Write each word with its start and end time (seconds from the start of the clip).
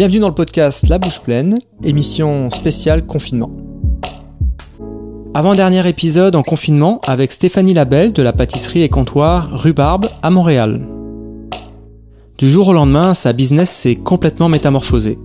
Bienvenue 0.00 0.20
dans 0.20 0.28
le 0.28 0.34
podcast 0.34 0.88
La 0.88 0.96
Bouche 0.98 1.20
Pleine, 1.20 1.58
émission 1.84 2.48
spéciale 2.48 3.04
confinement. 3.04 3.50
Avant-dernier 5.34 5.86
épisode 5.86 6.36
en 6.36 6.42
confinement 6.42 7.02
avec 7.06 7.30
Stéphanie 7.30 7.74
Labelle 7.74 8.14
de 8.14 8.22
la 8.22 8.32
pâtisserie 8.32 8.80
et 8.80 8.88
comptoir 8.88 9.50
Rhubarbe 9.52 10.08
à 10.22 10.30
Montréal. 10.30 10.88
Du 12.38 12.48
jour 12.48 12.68
au 12.68 12.72
lendemain, 12.72 13.12
sa 13.12 13.34
business 13.34 13.68
s'est 13.68 13.96
complètement 13.96 14.48
métamorphosée. 14.48 15.18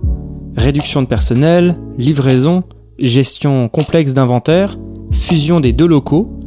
Réduction 0.58 1.00
de 1.00 1.06
personnel, 1.06 1.78
livraison, 1.96 2.62
gestion 2.98 3.70
complexe 3.70 4.12
d'inventaire, 4.12 4.76
fusion 5.10 5.60
des 5.60 5.72
deux 5.72 5.88
locaux. 5.88 6.38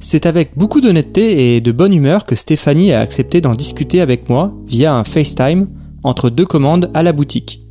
C'est 0.00 0.26
avec 0.26 0.50
beaucoup 0.54 0.82
d'honnêteté 0.82 1.56
et 1.56 1.62
de 1.62 1.72
bonne 1.72 1.94
humeur 1.94 2.26
que 2.26 2.36
Stéphanie 2.36 2.92
a 2.92 3.00
accepté 3.00 3.40
d'en 3.40 3.52
discuter 3.52 4.02
avec 4.02 4.28
moi 4.28 4.52
via 4.66 4.94
un 4.94 5.04
FaceTime 5.04 5.66
entre 6.02 6.28
deux 6.28 6.44
commandes 6.44 6.90
à 6.92 7.02
la 7.02 7.12
boutique. 7.12 7.69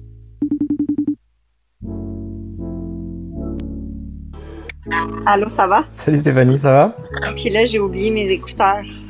Allô, 5.26 5.50
ça 5.50 5.68
va? 5.68 5.84
Salut 5.92 6.18
Stéphanie, 6.18 6.58
ça 6.58 6.72
va? 6.72 6.96
Puis 7.36 7.50
là, 7.50 7.66
j'ai 7.66 7.80
oublié 7.80 8.12
mes 8.12 8.30
écouteurs. 8.30 8.84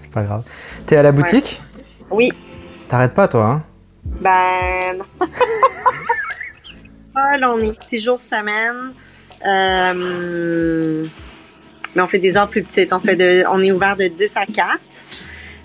C'est 0.00 0.10
pas 0.10 0.22
grave. 0.22 0.44
T'es 0.86 0.96
à 0.96 1.02
la 1.02 1.12
boutique? 1.12 1.60
Oui. 2.10 2.32
T'arrêtes 2.88 3.12
pas, 3.14 3.28
toi, 3.28 3.44
hein? 3.44 3.62
Ben, 4.04 4.96
non. 4.98 5.04
ah, 7.14 7.36
là, 7.38 7.52
on 7.52 7.58
est 7.60 7.78
six 7.82 8.00
jours 8.00 8.22
semaine. 8.22 8.94
Euh, 9.46 11.04
mais 11.94 12.02
on 12.02 12.06
fait 12.06 12.18
des 12.18 12.36
heures 12.36 12.48
plus 12.48 12.62
petites. 12.62 12.92
On, 12.92 13.00
fait 13.00 13.16
de, 13.16 13.44
on 13.50 13.62
est 13.62 13.72
ouvert 13.72 13.96
de 13.96 14.06
10 14.06 14.36
à 14.36 14.46
4. 14.46 14.80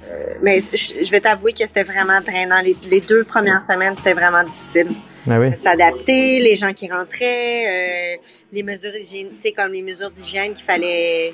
Euh, 0.09 0.34
mais 0.42 0.59
je, 0.59 1.04
je 1.04 1.12
vais 1.12 1.22
t'avouer 1.22 1.54
que 1.54 1.66
c'était 1.66 1.84
vraiment 1.84 2.20
drainant. 2.22 2.59
Les, 2.59 2.76
les 2.90 3.00
deux 3.02 3.23
premières 3.23 3.64
semaines, 3.66 3.95
c'était 3.95 4.14
vraiment 4.14 4.44
difficile. 4.44 4.89
Ah 5.30 5.56
s'adapter, 5.56 6.39
les 6.39 6.56
gens 6.56 6.73
qui 6.73 6.89
rentraient, 6.89 8.16
euh, 8.16 8.17
les 8.52 8.64
mesures 8.64 8.92
sais, 9.39 9.52
comme 9.52 9.73
les 9.73 9.81
mesures 9.81 10.11
d'hygiène 10.11 10.53
qu'il 10.53 10.66
fallait 10.66 11.33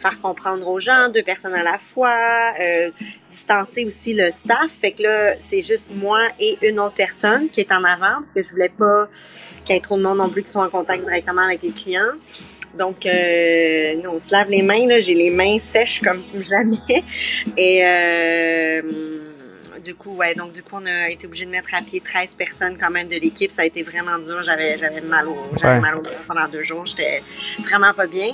faire 0.00 0.20
comprendre 0.20 0.68
aux 0.68 0.78
gens, 0.78 1.08
deux 1.08 1.22
personnes 1.22 1.54
à 1.54 1.62
la 1.62 1.78
fois, 1.78 2.52
euh, 2.60 2.90
distancer 3.30 3.84
aussi 3.84 4.14
le 4.14 4.30
staff. 4.30 4.70
Fait 4.80 4.92
que 4.92 5.02
là, 5.02 5.34
c'est 5.40 5.62
juste 5.62 5.90
moi 5.94 6.20
et 6.38 6.58
une 6.62 6.78
autre 6.78 6.94
personne 6.94 7.48
qui 7.48 7.60
est 7.60 7.72
en 7.72 7.82
avant 7.84 8.16
parce 8.16 8.30
que 8.30 8.42
je 8.42 8.50
voulais 8.50 8.68
pas 8.68 9.08
qu'il 9.64 9.74
y 9.74 9.78
ait 9.78 9.82
trop 9.82 9.96
de 9.96 10.02
monde 10.02 10.18
non 10.18 10.28
plus 10.28 10.44
qui 10.44 10.50
soit 10.50 10.64
en 10.64 10.70
contact 10.70 11.02
directement 11.02 11.42
avec 11.42 11.62
les 11.62 11.72
clients. 11.72 12.12
Donc, 12.76 13.06
euh, 13.06 13.94
nous, 14.02 14.10
on 14.10 14.18
se 14.18 14.30
lave 14.30 14.50
les 14.50 14.62
mains. 14.62 14.86
Là, 14.86 15.00
j'ai 15.00 15.14
les 15.14 15.30
mains 15.30 15.58
sèches 15.58 16.00
comme 16.00 16.22
jamais. 16.48 17.02
Et 17.56 17.84
euh, 17.84 18.82
du 19.88 19.94
coup, 19.94 20.14
ouais, 20.16 20.34
donc 20.34 20.52
du 20.52 20.62
coup, 20.62 20.74
on 20.74 20.84
a 20.86 21.08
été 21.08 21.26
obligé 21.26 21.46
de 21.46 21.50
mettre 21.50 21.74
à 21.74 21.80
pied 21.80 22.02
13 22.04 22.34
personnes 22.34 22.76
quand 22.78 22.90
même 22.90 23.08
de 23.08 23.16
l'équipe. 23.16 23.50
Ça 23.50 23.62
a 23.62 23.64
été 23.64 23.82
vraiment 23.82 24.18
dur. 24.18 24.42
J'avais, 24.42 24.76
j'avais 24.76 25.00
mal 25.00 25.26
au, 25.28 25.36
j'avais 25.58 25.76
Ouais. 25.76 25.80
mal 25.80 25.96
au 25.96 26.02
pendant 26.26 26.46
deux 26.48 26.62
jours. 26.62 26.84
J'étais 26.84 27.22
vraiment 27.64 27.94
pas 27.94 28.06
bien. 28.06 28.32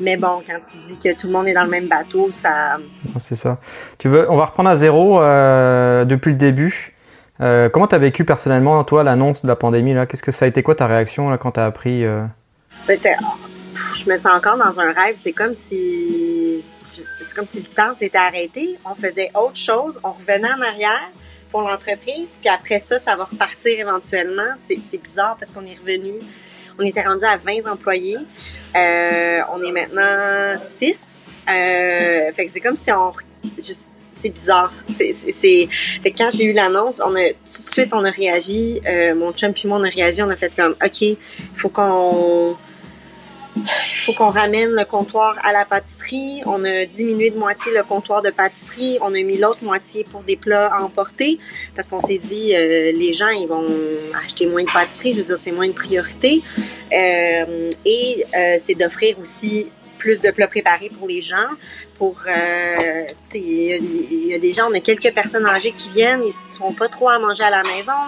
Mais 0.00 0.16
bon, 0.16 0.42
quand 0.46 0.58
tu 0.70 0.78
dis 0.86 0.98
que 0.98 1.12
tout 1.20 1.26
le 1.26 1.32
monde 1.34 1.46
est 1.46 1.52
dans 1.52 1.64
le 1.64 1.70
même 1.70 1.88
bateau, 1.88 2.32
ça, 2.32 2.78
C'est 3.18 3.36
ça. 3.36 3.60
Tu 3.98 4.08
veux, 4.08 4.28
on 4.30 4.36
va 4.36 4.46
reprendre 4.46 4.70
à 4.70 4.76
zéro 4.76 5.20
euh, 5.20 6.04
depuis 6.06 6.30
le 6.30 6.38
début. 6.38 6.94
Euh, 7.40 7.68
comment 7.68 7.86
t'as 7.86 7.98
vécu 7.98 8.24
personnellement, 8.24 8.82
toi, 8.84 9.04
l'annonce 9.04 9.42
de 9.42 9.48
la 9.48 9.56
pandémie 9.56 9.92
là? 9.92 10.06
Qu'est-ce 10.06 10.22
que 10.22 10.32
ça 10.32 10.46
a 10.46 10.48
été 10.48 10.62
quoi 10.62 10.74
ta 10.74 10.86
réaction 10.86 11.28
là 11.28 11.36
quand 11.36 11.52
t'as 11.52 11.66
appris 11.66 12.04
euh, 12.04 12.24
Ben, 12.88 12.96
je 13.94 14.08
me 14.10 14.16
sens 14.16 14.32
encore 14.32 14.56
dans 14.56 14.80
un 14.80 14.92
rêve. 14.92 15.16
C'est 15.16 15.32
comme 15.32 15.52
si, 15.54 16.64
c'est 16.88 17.34
comme 17.34 17.46
si 17.46 17.60
le 17.60 17.66
temps 17.66 17.94
s'était 17.94 18.18
arrêté. 18.18 18.78
On 18.84 18.94
faisait 18.94 19.30
autre 19.34 19.56
chose. 19.56 19.98
On 20.02 20.12
revenait 20.12 20.52
en 20.52 20.60
arrière 20.60 21.10
pour 21.50 21.62
l'entreprise. 21.62 22.38
Puis 22.40 22.48
après 22.48 22.80
ça, 22.80 22.98
ça 22.98 23.16
va 23.16 23.24
repartir 23.24 23.78
éventuellement. 23.78 24.54
C'est, 24.58 24.98
bizarre 24.98 25.36
parce 25.38 25.50
qu'on 25.52 25.64
est 25.66 25.78
revenu. 25.80 26.14
On 26.78 26.82
était 26.82 27.02
rendu 27.02 27.24
à 27.24 27.36
20 27.36 27.70
employés. 27.70 28.18
Euh, 28.76 29.40
on 29.52 29.62
est 29.62 29.72
maintenant 29.72 30.58
6. 30.58 31.26
Euh, 31.48 32.32
fait 32.32 32.46
que 32.46 32.50
c'est 32.50 32.60
comme 32.60 32.76
si 32.76 32.90
on, 32.90 33.12
c'est 34.14 34.30
bizarre. 34.30 34.72
C'est, 34.88 35.68
quand 36.16 36.30
j'ai 36.30 36.44
eu 36.44 36.52
l'annonce, 36.52 37.00
on 37.04 37.14
a 37.14 37.30
tout 37.30 37.62
de 37.62 37.68
suite 37.68 37.90
on 37.92 38.04
a 38.04 38.10
réagi. 38.10 38.80
Euh, 38.86 39.14
mon 39.14 39.32
chum 39.32 39.52
puis 39.52 39.68
moi 39.68 39.78
on 39.78 39.84
a 39.84 39.88
réagi. 39.88 40.22
On 40.22 40.30
a 40.30 40.36
fait 40.36 40.52
comme, 40.54 40.74
ok, 40.84 41.00
il 41.02 41.18
faut 41.54 41.68
qu'on 41.68 42.56
il 43.56 43.96
faut 43.96 44.12
qu'on 44.12 44.30
ramène 44.30 44.70
le 44.70 44.84
comptoir 44.84 45.36
à 45.42 45.52
la 45.52 45.64
pâtisserie. 45.64 46.42
On 46.46 46.64
a 46.64 46.84
diminué 46.86 47.30
de 47.30 47.38
moitié 47.38 47.72
le 47.72 47.82
comptoir 47.82 48.22
de 48.22 48.30
pâtisserie. 48.30 48.98
On 49.00 49.14
a 49.14 49.22
mis 49.22 49.38
l'autre 49.38 49.62
moitié 49.62 50.04
pour 50.04 50.22
des 50.22 50.36
plats 50.36 50.66
à 50.66 50.82
emporter 50.82 51.38
parce 51.76 51.88
qu'on 51.88 52.00
s'est 52.00 52.18
dit 52.18 52.54
euh, 52.54 52.92
les 52.92 53.12
gens 53.12 53.28
ils 53.28 53.48
vont 53.48 53.66
acheter 54.14 54.46
moins 54.46 54.64
de 54.64 54.70
pâtisserie. 54.70 55.14
Je 55.14 55.18
veux 55.18 55.24
dire 55.24 55.38
c'est 55.38 55.52
moins 55.52 55.64
une 55.64 55.74
priorité. 55.74 56.42
Euh, 56.92 57.70
et 57.84 58.26
euh, 58.36 58.56
c'est 58.58 58.74
d'offrir 58.74 59.18
aussi 59.20 59.70
plus 60.04 60.20
de 60.20 60.30
plats 60.30 60.48
préparés 60.48 60.90
pour 60.96 61.06
les 61.08 61.20
gens. 61.22 61.48
Pour, 62.00 62.16
euh, 62.28 63.04
il 63.34 63.40
y, 63.68 63.72
a- 63.72 63.76
il 63.76 64.26
y 64.32 64.34
a 64.34 64.38
des 64.38 64.52
gens, 64.52 64.64
on 64.70 64.74
a 64.74 64.80
quelques 64.80 65.12
personnes 65.14 65.46
âgées 65.46 65.72
qui 65.80 65.88
viennent, 65.98 66.22
ils 66.26 66.32
se 66.32 66.58
font 66.58 66.72
pas 66.72 66.88
trop 66.88 67.08
à 67.08 67.18
manger 67.18 67.44
à 67.44 67.50
la 67.50 67.62
maison. 67.62 68.00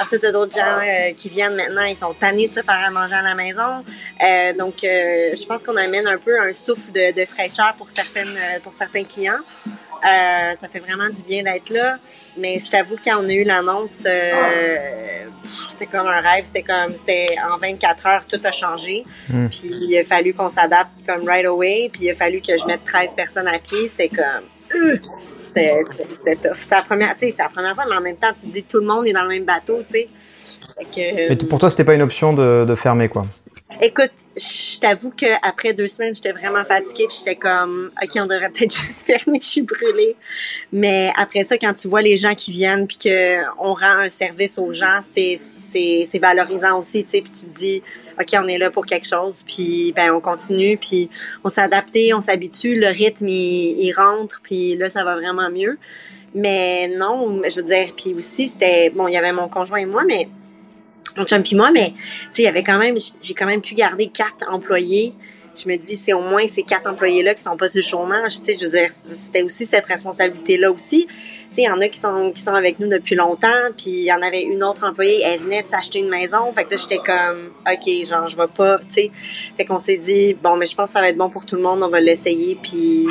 Après, 0.00 0.18
t'as 0.18 0.32
d'autres 0.32 0.54
gens 0.56 0.78
euh, 0.80 1.12
qui 1.18 1.28
viennent 1.28 1.56
maintenant, 1.62 1.84
ils 1.84 1.96
sont 2.04 2.14
tannés 2.14 2.48
de 2.48 2.52
se 2.58 2.62
faire 2.62 2.80
à 2.88 2.90
manger 2.90 3.16
à 3.16 3.22
la 3.22 3.34
maison. 3.34 3.84
Euh, 4.22 4.52
donc, 4.62 4.76
je 4.82 5.44
pense 5.46 5.62
qu'on 5.64 5.76
amène 5.76 6.06
un 6.06 6.18
peu 6.26 6.34
un 6.40 6.52
souffle 6.54 6.90
de, 6.92 7.12
de 7.20 7.24
fraîcheur 7.26 7.74
pour 7.76 7.90
certaines, 7.90 8.38
pour 8.62 8.72
certains 8.72 9.04
clients. 9.04 9.42
Euh, 10.04 10.54
ça 10.54 10.68
fait 10.68 10.80
vraiment 10.80 11.08
du 11.08 11.22
bien 11.22 11.42
d'être 11.42 11.70
là. 11.70 11.98
Mais 12.36 12.58
je 12.58 12.70
t'avoue, 12.70 12.96
quand 13.02 13.24
on 13.24 13.28
a 13.28 13.32
eu 13.32 13.44
l'annonce, 13.44 14.04
euh, 14.06 15.24
c'était 15.68 15.86
comme 15.86 16.06
un 16.06 16.20
rêve. 16.20 16.44
C'était 16.44 16.62
comme, 16.62 16.94
c'était 16.94 17.36
en 17.50 17.56
24 17.56 18.06
heures, 18.06 18.24
tout 18.28 18.40
a 18.44 18.52
changé. 18.52 19.04
Mm. 19.30 19.48
Puis 19.48 19.70
il 19.88 19.98
a 19.98 20.04
fallu 20.04 20.34
qu'on 20.34 20.48
s'adapte 20.48 21.06
comme 21.06 21.26
right 21.26 21.46
away. 21.46 21.88
Puis 21.90 22.04
il 22.04 22.10
a 22.10 22.14
fallu 22.14 22.40
que 22.40 22.58
je 22.58 22.66
mette 22.66 22.84
13 22.84 23.14
personnes 23.14 23.48
à 23.48 23.58
pied. 23.58 23.88
C'était 23.88 24.10
comme, 24.10 24.44
euh, 24.74 24.96
c'était, 25.40 25.80
tough. 26.42 26.56
C'est 26.56 26.70
la 26.70 26.82
première, 26.82 27.14
c'est 27.18 27.38
la 27.38 27.48
première 27.48 27.74
fois, 27.74 27.84
mais 27.88 27.96
en 27.96 28.00
même 28.00 28.16
temps, 28.16 28.32
tu 28.36 28.46
te 28.46 28.52
dis 28.52 28.62
tout 28.62 28.80
le 28.80 28.86
monde 28.86 29.06
est 29.06 29.12
dans 29.12 29.22
le 29.22 29.28
même 29.28 29.44
bateau, 29.44 29.82
tu 29.88 30.00
sais. 30.00 30.08
Que, 30.94 31.28
Mais 31.30 31.36
pour 31.36 31.58
toi, 31.58 31.70
c'était 31.70 31.84
pas 31.84 31.94
une 31.94 32.02
option 32.02 32.34
de, 32.34 32.64
de 32.66 32.74
fermer 32.74 33.08
quoi? 33.08 33.26
Écoute, 33.80 34.12
je 34.36 34.78
t'avoue 34.78 35.10
qu'après 35.10 35.72
deux 35.72 35.88
semaines, 35.88 36.14
j'étais 36.14 36.30
vraiment 36.30 36.64
fatiguée, 36.64 37.06
puis 37.08 37.16
j'étais 37.18 37.34
comme, 37.34 37.90
ok, 38.00 38.10
on 38.16 38.26
devrait 38.26 38.50
peut-être 38.50 38.74
juste 38.86 39.04
fermer, 39.04 39.40
je 39.40 39.46
suis 39.46 39.62
brûlée. 39.62 40.14
Mais 40.72 41.12
après 41.16 41.42
ça, 41.42 41.58
quand 41.58 41.74
tu 41.74 41.88
vois 41.88 42.00
les 42.00 42.16
gens 42.16 42.34
qui 42.34 42.52
viennent, 42.52 42.86
puis 42.86 42.98
que 42.98 43.42
on 43.58 43.74
rend 43.74 43.98
un 43.98 44.08
service 44.08 44.58
aux 44.58 44.72
gens, 44.72 45.00
c'est 45.02 45.34
c'est 45.36 46.04
c'est 46.06 46.20
valorisant 46.20 46.78
aussi, 46.78 47.04
tu 47.04 47.10
sais, 47.10 47.20
puis 47.20 47.32
tu 47.32 47.46
te 47.46 47.56
dis, 47.56 47.82
ok, 48.20 48.28
on 48.36 48.46
est 48.46 48.58
là 48.58 48.70
pour 48.70 48.86
quelque 48.86 49.08
chose, 49.08 49.42
puis 49.42 49.92
ben 49.92 50.12
on 50.12 50.20
continue, 50.20 50.76
puis 50.76 51.10
on 51.42 51.48
s'est 51.48 51.62
adapté, 51.62 52.14
on 52.14 52.20
s'habitue, 52.20 52.78
le 52.78 52.86
rythme 52.86 53.28
il, 53.28 53.84
il 53.84 53.92
rentre, 53.92 54.40
puis 54.42 54.76
là 54.76 54.88
ça 54.88 55.04
va 55.04 55.16
vraiment 55.16 55.50
mieux. 55.50 55.78
Mais 56.36 56.88
non, 56.88 57.42
je 57.48 57.56
veux 57.56 57.66
dire, 57.66 57.92
puis 57.96 58.14
aussi 58.14 58.48
c'était 58.48 58.90
bon, 58.90 59.08
il 59.08 59.14
y 59.14 59.16
avait 59.16 59.32
mon 59.32 59.48
conjoint 59.48 59.78
et 59.78 59.86
moi, 59.86 60.04
mais 60.06 60.28
mon 61.16 61.24
chum 61.24 61.42
puis 61.42 61.56
moi, 61.56 61.70
mais 61.72 61.94
il 62.36 62.44
y 62.44 62.46
avait 62.46 62.62
quand 62.62 62.78
même, 62.78 62.96
j'ai 63.22 63.34
quand 63.34 63.46
même 63.46 63.60
pu 63.60 63.74
garder 63.74 64.08
quatre 64.08 64.50
employés. 64.50 65.14
Je 65.56 65.68
me 65.68 65.76
dis, 65.76 65.96
c'est 65.96 66.12
au 66.12 66.20
moins 66.20 66.48
ces 66.48 66.64
quatre 66.64 66.90
employés-là 66.90 67.34
qui 67.34 67.42
sont 67.42 67.56
pas 67.56 67.68
sur 67.68 67.78
le 67.78 67.86
chômage. 67.86 68.38
Tu 68.40 68.44
sais, 68.44 68.54
je 68.54 68.64
veux 68.64 68.70
dire, 68.70 68.90
c'était 68.90 69.42
aussi 69.42 69.66
cette 69.66 69.86
responsabilité-là 69.86 70.72
aussi. 70.72 71.06
Tu 71.06 71.12
sais, 71.52 71.62
il 71.62 71.66
y 71.66 71.70
en 71.70 71.80
a 71.80 71.88
qui 71.88 72.00
sont 72.00 72.32
qui 72.34 72.42
sont 72.42 72.54
avec 72.54 72.80
nous 72.80 72.88
depuis 72.88 73.14
longtemps, 73.14 73.70
puis 73.76 73.90
il 73.90 74.04
y 74.04 74.12
en 74.12 74.20
avait 74.20 74.42
une 74.42 74.64
autre 74.64 74.82
employée, 74.84 75.22
elle 75.24 75.38
venait 75.38 75.62
de 75.62 75.68
s'acheter 75.68 76.00
une 76.00 76.08
maison. 76.08 76.52
Fait 76.52 76.64
que 76.64 76.72
là, 76.72 76.76
j'étais 76.76 76.98
comme, 76.98 77.52
ok, 77.72 78.06
genre, 78.06 78.26
je 78.26 78.36
vais 78.36 78.48
pas, 78.48 78.78
tu 78.78 78.84
sais. 78.88 79.10
Fait 79.56 79.64
qu'on 79.64 79.78
s'est 79.78 79.98
dit, 79.98 80.34
bon, 80.34 80.56
mais 80.56 80.66
je 80.66 80.74
pense 80.74 80.86
que 80.86 80.94
ça 80.94 81.00
va 81.00 81.08
être 81.08 81.16
bon 81.16 81.30
pour 81.30 81.46
tout 81.46 81.54
le 81.54 81.62
monde, 81.62 81.80
on 81.84 81.88
va 81.88 82.00
l'essayer, 82.00 82.58
puis 82.60 83.06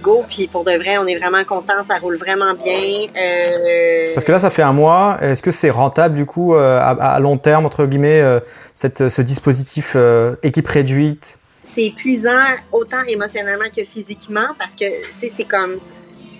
go. 0.00 0.24
Puis 0.28 0.48
pour 0.48 0.64
de 0.64 0.72
vrai, 0.72 0.98
on 0.98 1.06
est 1.06 1.16
vraiment 1.16 1.44
content, 1.44 1.82
ça 1.84 1.96
roule 1.98 2.16
vraiment 2.16 2.54
bien. 2.54 3.06
Euh, 3.16 4.06
Parce 4.14 4.24
que 4.24 4.32
là, 4.32 4.38
ça 4.38 4.50
fait 4.50 4.62
un 4.62 4.72
mois. 4.72 5.18
Est-ce 5.20 5.42
que 5.42 5.50
c'est 5.50 5.70
rentable 5.70 6.14
du 6.16 6.26
coup 6.26 6.54
euh, 6.54 6.78
à, 6.78 6.90
à 6.90 7.20
long 7.20 7.38
terme 7.38 7.66
entre 7.66 7.86
guillemets 7.86 8.20
euh, 8.20 8.40
cette, 8.74 9.08
ce 9.08 9.22
dispositif 9.22 9.92
euh, 9.96 10.34
équipe 10.42 10.66
réduite? 10.66 11.38
C'est 11.62 11.84
épuisant 11.84 12.42
autant 12.72 13.02
émotionnellement 13.06 13.66
que 13.74 13.84
physiquement 13.84 14.48
parce 14.58 14.74
que 14.74 14.84
tu 14.88 15.06
sais 15.16 15.28
c'est 15.28 15.44
comme 15.44 15.74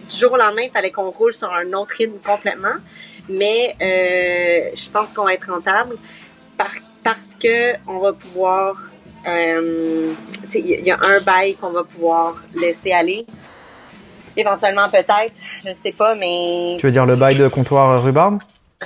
du 0.08 0.16
jour 0.16 0.32
au 0.32 0.36
lendemain 0.36 0.62
il 0.64 0.70
fallait 0.70 0.90
qu'on 0.90 1.10
roule 1.10 1.32
sur 1.32 1.52
un 1.52 1.72
autre 1.74 1.94
rythme 1.98 2.18
complètement 2.24 2.74
mais 3.28 3.76
euh, 3.80 4.70
je 4.74 4.90
pense 4.90 5.12
qu'on 5.12 5.24
va 5.24 5.34
être 5.34 5.52
rentable 5.52 5.96
par- 6.56 6.68
parce 7.04 7.36
que 7.40 7.74
on 7.86 7.98
va 8.00 8.12
pouvoir 8.12 8.74
euh, 9.28 10.08
il 10.54 10.66
y, 10.66 10.82
y 10.86 10.90
a 10.90 10.98
un 11.04 11.20
bail 11.20 11.54
qu'on 11.56 11.70
va 11.70 11.84
pouvoir 11.84 12.34
laisser 12.60 12.90
aller 12.92 13.24
éventuellement 14.36 14.88
peut-être 14.88 15.38
je 15.64 15.72
sais 15.72 15.92
pas 15.92 16.14
mais 16.14 16.76
Tu 16.78 16.86
veux 16.86 16.92
dire 16.92 17.06
le 17.06 17.16
bail 17.16 17.36
de 17.36 17.48
comptoir 17.48 17.90
euh, 17.90 17.98
rhubarbe? 18.00 18.38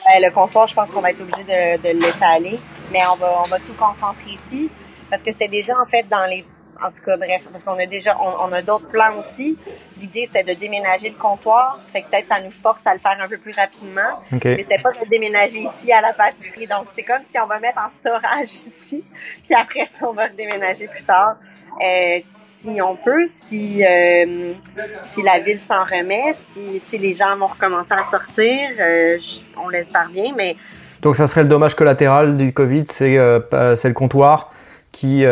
Ouais, 0.08 0.20
le 0.20 0.30
comptoir, 0.32 0.66
je 0.66 0.74
pense 0.74 0.90
qu'on 0.90 1.00
va 1.00 1.12
être 1.12 1.20
obligé 1.20 1.44
de, 1.44 1.80
de 1.80 1.88
le 1.94 2.00
laisser 2.00 2.24
aller. 2.24 2.58
Mais 2.92 3.00
on 3.12 3.16
va, 3.16 3.42
on 3.44 3.48
va 3.48 3.58
tout 3.60 3.74
concentrer 3.78 4.32
ici. 4.32 4.68
Parce 5.08 5.22
que 5.22 5.30
c'était 5.30 5.46
déjà, 5.46 5.72
en 5.80 5.86
fait, 5.86 6.04
dans 6.10 6.26
les 6.26 6.44
en 6.82 6.90
tout 6.90 7.02
cas, 7.04 7.16
bref, 7.16 7.48
parce 7.50 7.64
qu'on 7.64 7.78
a 7.78 7.86
déjà, 7.86 8.16
on, 8.20 8.52
a 8.52 8.62
d'autres 8.62 8.88
plans 8.88 9.16
aussi. 9.18 9.56
L'idée, 10.00 10.26
c'était 10.26 10.42
de 10.42 10.58
déménager 10.58 11.08
le 11.08 11.14
comptoir. 11.14 11.78
Fait 11.86 12.02
que 12.02 12.10
peut-être 12.10 12.28
ça 12.28 12.40
nous 12.40 12.50
force 12.50 12.86
à 12.86 12.94
le 12.94 13.00
faire 13.00 13.16
un 13.20 13.28
peu 13.28 13.38
plus 13.38 13.52
rapidement. 13.52 14.20
Mais 14.32 14.62
c'était 14.62 14.82
pas 14.82 14.90
de 14.90 15.08
déménager 15.08 15.60
ici 15.60 15.92
à 15.92 16.00
la 16.00 16.12
pâtisserie. 16.12 16.66
Donc, 16.66 16.86
c'est 16.86 17.02
comme 17.02 17.22
si 17.22 17.38
on 17.38 17.46
va 17.46 17.58
mettre 17.60 17.78
en 17.78 17.88
storage 17.88 18.48
ici. 18.48 19.04
Puis 19.44 19.54
après 19.54 19.86
ça, 19.86 20.08
on 20.08 20.12
va 20.12 20.28
déménager 20.28 20.88
plus 20.88 21.04
tard. 21.04 21.36
Euh, 21.82 22.20
si 22.24 22.80
on 22.80 22.96
peut, 22.96 23.24
si 23.26 23.84
euh, 23.84 24.52
si 25.00 25.22
la 25.22 25.40
ville 25.40 25.60
s'en 25.60 25.82
remet, 25.82 26.32
si, 26.32 26.78
si 26.78 26.98
les 26.98 27.12
gens 27.12 27.36
vont 27.36 27.48
recommencer 27.48 27.92
à 27.92 28.04
sortir, 28.04 28.70
euh, 28.80 29.18
on 29.62 29.68
l'espère 29.68 30.08
bien, 30.08 30.32
mais 30.36 30.56
donc 31.02 31.16
ça 31.16 31.26
serait 31.26 31.42
le 31.42 31.48
dommage 31.48 31.74
collatéral 31.74 32.36
du 32.36 32.52
Covid, 32.52 32.84
c'est 32.86 33.18
euh, 33.18 33.40
le 33.50 33.92
comptoir 33.92 34.50
qui 34.92 35.24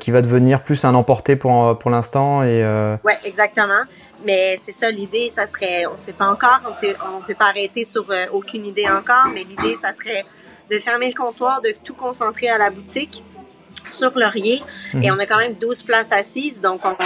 qui 0.00 0.10
va 0.10 0.22
devenir 0.22 0.62
plus 0.62 0.84
un 0.86 0.94
emporté 0.94 1.36
pour 1.36 1.78
pour 1.78 1.90
l'instant 1.90 2.42
et 2.42 2.64
ouais 3.04 3.18
exactement. 3.24 3.82
Mais 4.24 4.56
c'est 4.58 4.72
ça 4.72 4.90
l'idée, 4.90 5.30
ça 5.30 5.46
serait, 5.46 5.86
on 5.86 5.98
sait 5.98 6.12
pas 6.12 6.26
encore, 6.26 6.60
on 6.66 7.20
ne 7.20 7.24
s'est 7.26 7.34
pas 7.34 7.46
arrêté 7.46 7.84
sur 7.84 8.04
aucune 8.32 8.66
idée 8.66 8.86
encore, 8.88 9.28
mais 9.32 9.44
l'idée 9.44 9.76
ça 9.76 9.92
serait 9.92 10.24
de 10.70 10.78
fermer 10.78 11.08
le 11.08 11.14
comptoir, 11.14 11.60
de 11.60 11.74
tout 11.84 11.94
concentrer 11.94 12.48
à 12.48 12.58
la 12.58 12.70
boutique 12.70 13.22
sur 13.90 14.16
Laurier. 14.18 14.62
Et 14.94 15.10
mhm. 15.10 15.16
on 15.16 15.18
a 15.18 15.26
quand 15.26 15.38
même 15.38 15.54
12 15.54 15.82
places 15.82 16.12
assises, 16.12 16.60
donc 16.60 16.80
on, 16.84 16.96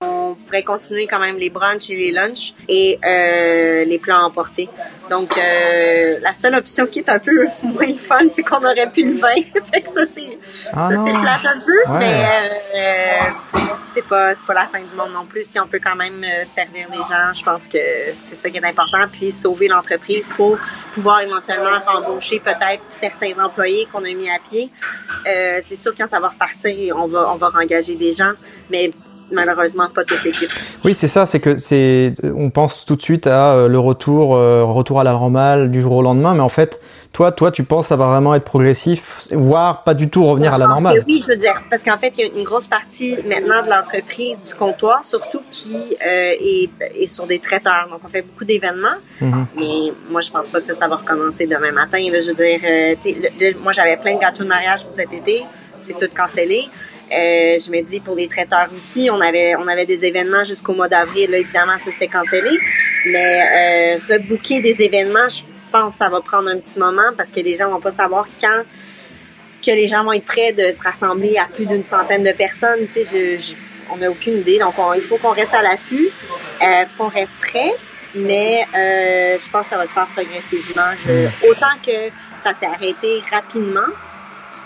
on 0.00 0.34
pourrait 0.34 0.62
continuer 0.62 1.06
quand 1.06 1.20
même 1.20 1.36
les 1.36 1.50
brunchs 1.50 1.90
et 1.90 1.96
les 1.96 2.12
lunchs 2.12 2.54
et 2.68 2.98
euh, 3.04 3.84
les 3.84 3.98
plats 3.98 4.24
emportés. 4.24 4.68
Donc, 5.10 5.36
euh, 5.36 6.18
la 6.20 6.32
seule 6.32 6.54
option 6.54 6.86
qui 6.86 7.00
est 7.00 7.08
un 7.08 7.18
peu 7.18 7.46
moins 7.62 7.94
fun, 7.96 8.28
c'est 8.28 8.42
qu'on 8.42 8.64
aurait 8.64 8.90
pu 8.90 9.04
le 9.04 9.16
vin. 9.16 9.34
fait 9.72 9.80
que 9.80 9.88
ça, 9.88 10.02
c'est 10.10 10.38
ah 10.72 10.90
ça, 10.90 11.04
c'est 11.04 11.12
plate 11.12 11.44
un 11.44 11.60
peu, 11.60 11.98
mais 11.98 12.24
euh, 12.74 13.63
c'est 13.84 14.06
pas, 14.06 14.32
pas 14.46 14.54
la 14.54 14.66
fin 14.66 14.78
du 14.78 14.96
monde 14.96 15.12
non 15.12 15.24
plus. 15.24 15.42
Si 15.42 15.60
on 15.60 15.66
peut 15.66 15.80
quand 15.82 15.96
même 15.96 16.22
euh, 16.24 16.44
servir 16.46 16.88
les 16.90 16.98
gens, 16.98 17.32
je 17.32 17.42
pense 17.44 17.68
que 17.68 17.78
c'est 18.14 18.34
ça 18.34 18.50
qui 18.50 18.56
est 18.56 18.64
important. 18.64 19.04
Puis 19.10 19.30
sauver 19.30 19.68
l'entreprise 19.68 20.30
pour 20.36 20.58
pouvoir 20.94 21.20
éventuellement 21.20 21.78
rembaucher 21.86 22.40
peut-être 22.40 22.84
certains 22.84 23.38
employés 23.42 23.86
qu'on 23.92 24.04
a 24.04 24.12
mis 24.12 24.30
à 24.30 24.38
pied. 24.38 24.70
Euh, 25.26 25.60
c'est 25.64 25.76
sûr 25.76 25.92
quand 25.96 26.08
ça 26.08 26.20
va 26.20 26.28
repartir, 26.28 26.96
on 26.96 27.06
va, 27.06 27.30
on 27.32 27.36
va 27.36 27.50
engager 27.62 27.94
des 27.94 28.12
gens, 28.12 28.32
mais 28.70 28.90
malheureusement 29.30 29.88
pas 29.88 30.04
toute 30.04 30.22
l'équipe. 30.24 30.50
Oui, 30.84 30.94
c'est 30.94 31.08
ça, 31.08 31.26
c'est 31.26 31.40
que 31.40 31.56
c'est, 31.56 32.14
on 32.22 32.50
pense 32.50 32.84
tout 32.84 32.96
de 32.96 33.02
suite 33.02 33.26
à 33.26 33.54
euh, 33.54 33.68
le 33.68 33.78
retour, 33.78 34.30
retour 34.30 35.00
à 35.00 35.04
la 35.04 35.12
normale 35.12 35.70
du 35.70 35.80
jour 35.80 35.92
au 35.92 36.02
lendemain, 36.02 36.34
mais 36.34 36.40
en 36.40 36.48
fait, 36.48 36.80
toi, 37.14 37.30
toi, 37.30 37.52
tu 37.52 37.62
penses 37.62 37.84
que 37.84 37.88
ça 37.90 37.96
va 37.96 38.08
vraiment 38.08 38.34
être 38.34 38.44
progressif, 38.44 39.20
voire 39.30 39.84
pas 39.84 39.94
du 39.94 40.10
tout 40.10 40.26
revenir 40.26 40.52
à 40.52 40.58
la 40.58 40.66
normale? 40.66 41.00
oui, 41.06 41.22
je 41.22 41.30
veux 41.30 41.36
dire, 41.36 41.54
parce 41.70 41.84
qu'en 41.84 41.96
fait, 41.96 42.12
il 42.18 42.26
y 42.26 42.28
a 42.28 42.32
une 42.36 42.42
grosse 42.42 42.66
partie 42.66 43.16
maintenant 43.24 43.62
de 43.62 43.70
l'entreprise, 43.70 44.42
du 44.42 44.52
comptoir, 44.52 45.04
surtout 45.04 45.40
qui 45.48 45.96
euh, 46.04 46.32
est, 46.40 46.70
est, 47.00 47.06
sur 47.06 47.28
des 47.28 47.38
traiteurs. 47.38 47.86
Donc, 47.88 48.00
on 48.04 48.08
fait 48.08 48.22
beaucoup 48.22 48.44
d'événements, 48.44 48.98
mhm. 49.20 49.46
mais 49.56 49.92
moi, 50.10 50.22
je 50.22 50.30
pense 50.32 50.50
pas 50.50 50.58
que 50.58 50.66
ça, 50.66 50.74
ça 50.74 50.88
va 50.88 50.96
recommencer 50.96 51.46
demain 51.46 51.70
matin. 51.70 52.00
Là, 52.10 52.18
je 52.18 52.32
veux 52.32 52.34
dire, 52.34 53.54
moi, 53.62 53.70
j'avais 53.70 53.96
plein 53.96 54.16
de 54.16 54.20
gâteaux 54.20 54.42
de 54.42 54.48
mariage 54.48 54.82
pour 54.82 54.90
cet 54.90 55.12
été, 55.12 55.44
c'est 55.78 55.96
tout 55.96 56.12
cancellé. 56.12 56.64
Euh, 57.12 57.58
je 57.60 57.70
me 57.70 57.80
dis 57.82 58.00
pour 58.00 58.16
les 58.16 58.26
traiteurs 58.26 58.68
aussi, 58.74 59.08
on 59.12 59.20
avait 59.20 59.54
on 59.56 59.68
avait 59.68 59.86
des 59.86 60.04
événements 60.04 60.42
jusqu'au 60.42 60.72
mois 60.72 60.88
d'avril. 60.88 61.30
Là, 61.30 61.38
évidemment, 61.38 61.76
ça 61.76 61.92
c'était 61.92 62.08
cancellé. 62.08 62.50
Mais 63.06 63.98
euh, 63.98 63.98
rebooker 64.08 64.62
des 64.62 64.82
événements, 64.82 65.28
je 65.28 65.42
pense 65.74 65.94
que 65.94 65.98
ça 66.04 66.08
va 66.08 66.20
prendre 66.20 66.48
un 66.48 66.58
petit 66.58 66.78
moment 66.78 67.10
parce 67.16 67.30
que 67.30 67.40
les 67.40 67.56
gens 67.56 67.68
vont 67.68 67.80
pas 67.80 67.90
savoir 67.90 68.26
quand 68.40 68.62
que 69.64 69.70
les 69.70 69.88
gens 69.88 70.04
vont 70.04 70.12
être 70.12 70.26
prêts 70.26 70.52
de 70.52 70.70
se 70.70 70.82
rassembler 70.82 71.36
à 71.38 71.46
plus 71.46 71.66
d'une 71.66 71.82
centaine 71.82 72.22
de 72.22 72.32
personnes. 72.32 72.86
Tu 72.92 73.04
sais, 73.04 73.38
je, 73.38 73.54
on 73.90 73.96
n'a 73.96 74.10
aucune 74.10 74.38
idée. 74.38 74.58
Donc, 74.58 74.74
il 74.94 75.02
faut 75.02 75.16
qu'on 75.16 75.32
reste 75.32 75.54
à 75.54 75.62
l'affût. 75.62 76.08
Il 76.60 76.66
euh, 76.66 76.86
faut 76.86 77.04
qu'on 77.04 77.08
reste 77.08 77.38
prêt. 77.38 77.72
Mais 78.14 78.66
euh, 78.76 79.38
je 79.38 79.50
pense 79.50 79.62
que 79.62 79.70
ça 79.70 79.76
va 79.78 79.86
se 79.86 79.92
faire 79.92 80.06
progressivement. 80.14 80.92
Je, 80.96 81.28
autant 81.48 81.74
que 81.84 82.10
ça 82.38 82.52
s'est 82.52 82.66
arrêté 82.66 83.22
rapidement, 83.32 83.90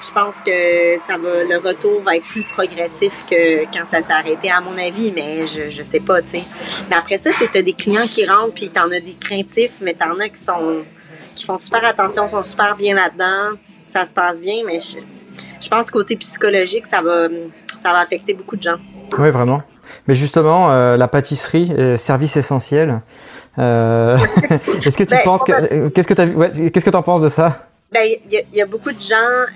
je 0.02 0.10
pense 0.12 0.40
que 0.40 0.98
ça 0.98 1.16
va, 1.16 1.44
le 1.44 1.56
retour 1.56 2.02
va 2.02 2.16
être 2.16 2.26
plus 2.26 2.42
progressif 2.42 3.24
que 3.30 3.64
quand 3.72 3.86
ça 3.86 4.02
s'est 4.02 4.12
arrêté, 4.12 4.50
à 4.50 4.60
mon 4.60 4.76
avis, 4.76 5.12
mais 5.12 5.46
je, 5.46 5.70
je 5.70 5.82
sais 5.82 6.00
pas, 6.00 6.20
tu 6.20 6.28
sais. 6.28 6.44
Mais 6.90 6.96
après 6.96 7.18
ça, 7.18 7.30
c'est 7.32 7.62
des 7.62 7.72
clients 7.72 8.06
qui 8.06 8.26
rentrent, 8.26 8.54
puis 8.54 8.68
t'en 8.68 8.90
as 8.90 9.00
des 9.00 9.16
craintifs, 9.18 9.80
mais 9.80 9.94
t'en 9.94 10.18
as 10.18 10.28
qui 10.28 10.40
sont, 10.40 10.84
qui 11.38 11.46
font 11.46 11.56
super 11.56 11.84
attention, 11.84 12.28
sont 12.28 12.42
super 12.42 12.76
bien 12.76 12.94
là-dedans, 12.94 13.56
ça 13.86 14.04
se 14.04 14.12
passe 14.12 14.40
bien, 14.40 14.62
mais 14.66 14.78
je, 14.78 14.98
je 15.60 15.68
pense 15.68 15.90
côté 15.90 16.16
psychologique, 16.16 16.84
ça 16.84 17.00
va, 17.00 17.28
ça 17.80 17.92
va 17.92 18.00
affecter 18.00 18.34
beaucoup 18.34 18.56
de 18.56 18.62
gens. 18.62 18.76
Oui, 19.18 19.30
vraiment. 19.30 19.58
Mais 20.06 20.14
justement, 20.14 20.70
euh, 20.70 20.96
la 20.96 21.08
pâtisserie, 21.08 21.72
euh, 21.78 21.96
service 21.96 22.36
essentiel. 22.36 23.00
Euh, 23.58 24.18
Est-ce 24.84 24.96
que 24.96 25.04
tu 25.04 25.14
ben, 25.14 25.22
penses 25.24 25.44
que 25.44 25.88
qu'est-ce 25.88 26.06
que 26.06 26.14
tu 26.14 26.22
ouais, 26.36 26.70
qu'est-ce 26.70 26.84
que 26.84 26.96
en 26.96 27.02
penses 27.02 27.22
de 27.22 27.28
ça? 27.28 27.66
Ben, 27.90 28.06
il 28.30 28.44
y, 28.52 28.60
a 28.60 28.66
beaucoup 28.66 28.92
de 28.92 29.00
gens 29.00 29.46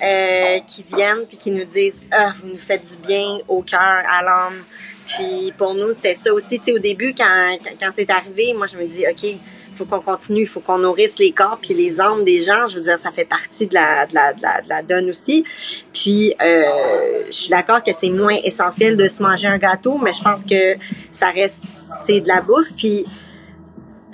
qui 0.66 0.82
viennent 0.94 1.26
puis 1.28 1.36
qui 1.36 1.50
nous 1.50 1.64
disent 1.64 2.02
ah 2.10 2.32
vous 2.36 2.48
nous 2.48 2.58
faites 2.58 2.82
du 2.90 2.96
bien 3.06 3.38
au 3.46 3.60
cœur, 3.60 3.78
à 3.78 4.24
l'âme. 4.24 4.64
Puis 5.06 5.52
pour 5.58 5.74
nous 5.74 5.92
c'était 5.92 6.14
ça 6.14 6.32
aussi. 6.32 6.58
Tu 6.58 6.64
sais 6.64 6.72
au 6.72 6.78
début 6.78 7.14
quand 7.16 7.58
quand 7.78 7.90
c'est 7.92 8.10
arrivé, 8.10 8.54
moi 8.56 8.66
je 8.66 8.78
me 8.78 8.86
dis 8.86 9.04
ok 9.06 9.38
faut 9.74 9.84
qu'on 9.84 10.00
continue, 10.00 10.42
il 10.42 10.46
faut 10.46 10.60
qu'on 10.60 10.78
nourrisse 10.78 11.18
les 11.18 11.32
corps 11.32 11.58
puis 11.60 11.74
les 11.74 12.00
âmes 12.00 12.24
des 12.24 12.40
gens. 12.40 12.66
Je 12.66 12.76
veux 12.76 12.82
dire 12.82 12.98
ça 12.98 13.10
fait 13.10 13.24
partie 13.24 13.66
de 13.66 13.74
la 13.74 14.06
de 14.06 14.14
la 14.14 14.32
de 14.32 14.42
la, 14.42 14.60
de 14.60 14.68
la 14.68 14.82
donne 14.82 15.10
aussi. 15.10 15.44
Puis 15.92 16.34
euh, 16.42 17.24
je 17.26 17.32
suis 17.32 17.50
d'accord 17.50 17.82
que 17.82 17.92
c'est 17.92 18.10
moins 18.10 18.36
essentiel 18.44 18.96
de 18.96 19.08
se 19.08 19.22
manger 19.22 19.48
un 19.48 19.58
gâteau, 19.58 19.98
mais 19.98 20.12
je 20.12 20.22
pense 20.22 20.44
que 20.44 20.76
ça 21.10 21.30
reste 21.30 21.62
tu 22.04 22.14
sais 22.14 22.20
de 22.20 22.28
la 22.28 22.40
bouffe. 22.40 22.74
Puis 22.76 23.06